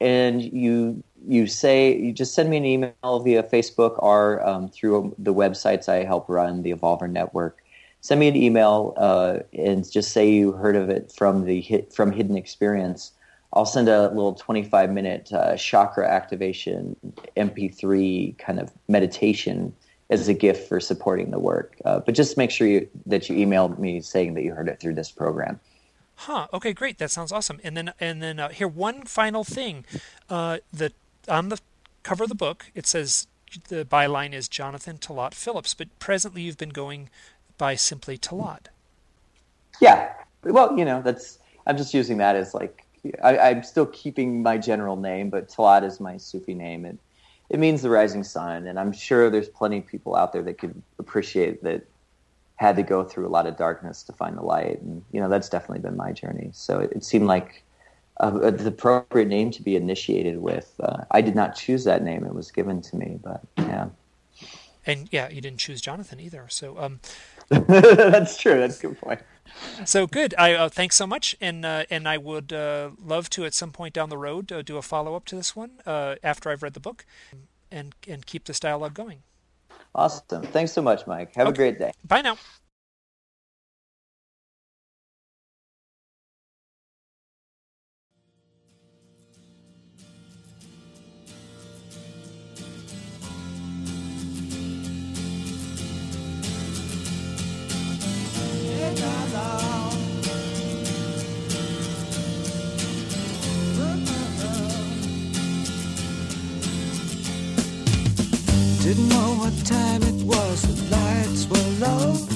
[0.01, 5.15] and you you say you just send me an email via Facebook or um, through
[5.19, 7.63] the websites I help run, the Evolver Network.
[8.01, 12.11] Send me an email uh, and just say you heard of it from the from
[12.11, 13.13] Hidden Experience.
[13.53, 16.97] I'll send a little 25 minute uh, chakra activation
[17.37, 19.75] MP3 kind of meditation
[20.11, 21.77] as a gift for supporting the work.
[21.85, 24.79] Uh, but just make sure you, that you email me saying that you heard it
[24.79, 25.59] through this program.
[26.17, 26.47] Huh.
[26.53, 26.99] Okay, great.
[26.99, 27.61] That sounds awesome.
[27.63, 29.85] And then and then uh, here one final thing.
[30.31, 30.93] Uh, the
[31.29, 31.59] on the
[32.03, 33.27] cover of the book it says
[33.69, 37.11] the byline is Jonathan Talat Phillips, but presently you've been going
[37.59, 38.67] by simply Talat.
[39.81, 40.13] Yeah.
[40.43, 42.86] Well, you know, that's I'm just using that as like
[43.23, 46.85] I, am still keeping my general name, but Talat is my Sufi name.
[46.85, 46.99] It
[47.49, 50.59] it means the rising sun, and I'm sure there's plenty of people out there that
[50.59, 51.87] could appreciate that
[52.57, 54.81] had to go through a lot of darkness to find the light.
[54.81, 56.49] And, you know, that's definitely been my journey.
[56.53, 57.63] So it, it seemed like
[58.19, 60.75] uh, the appropriate name to be initiated with.
[60.81, 63.19] Uh, I did not choose that name; it was given to me.
[63.23, 63.89] But yeah,
[64.87, 66.47] and yeah, you didn't choose Jonathan either.
[66.49, 67.01] So um,
[67.51, 68.59] that's true.
[68.59, 69.21] That's a good point.
[69.85, 70.35] So good.
[70.39, 73.73] I uh, thanks so much, and uh, and I would uh, love to at some
[73.73, 76.63] point down the road uh, do a follow up to this one uh, after I've
[76.63, 77.05] read the book,
[77.71, 79.23] and and keep this dialogue going.
[79.95, 80.43] Awesome.
[80.43, 81.35] Thanks so much, Mike.
[81.37, 81.55] Have okay.
[81.55, 81.93] a great day.
[82.05, 82.37] Bye now.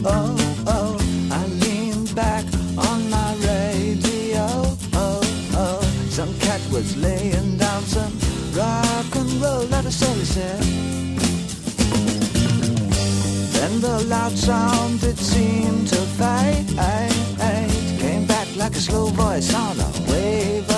[0.05, 0.37] Oh,
[0.67, 0.97] oh.
[1.31, 2.45] I leaned back
[2.79, 4.47] on my radio.
[4.95, 5.21] Oh,
[5.55, 5.81] oh.
[6.09, 8.13] Some cat was laying down some
[8.55, 10.63] rock and roll, let us all said.
[13.53, 16.69] Then the loud sound it seemed to fade.
[17.99, 20.70] Came back like a slow voice on a wave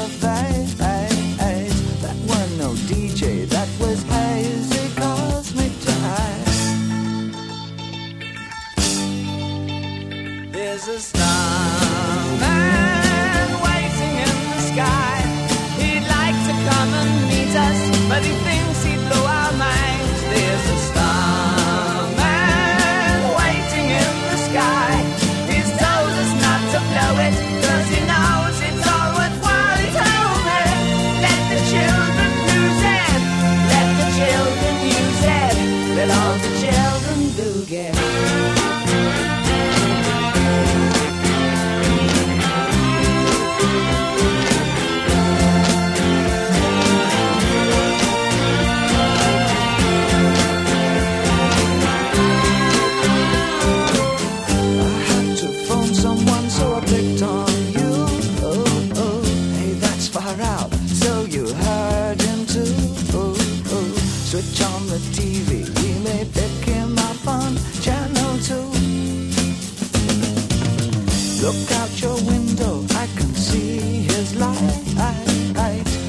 [71.42, 74.86] Look out your window, I can see his light.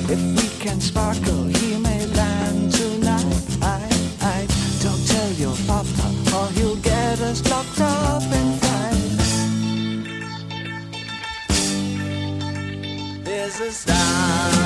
[0.07, 3.57] If we can sparkle, he may land tonight.
[4.83, 9.17] Don't tell your papa, or he'll get us locked up in fight.
[13.23, 14.62] There's a star.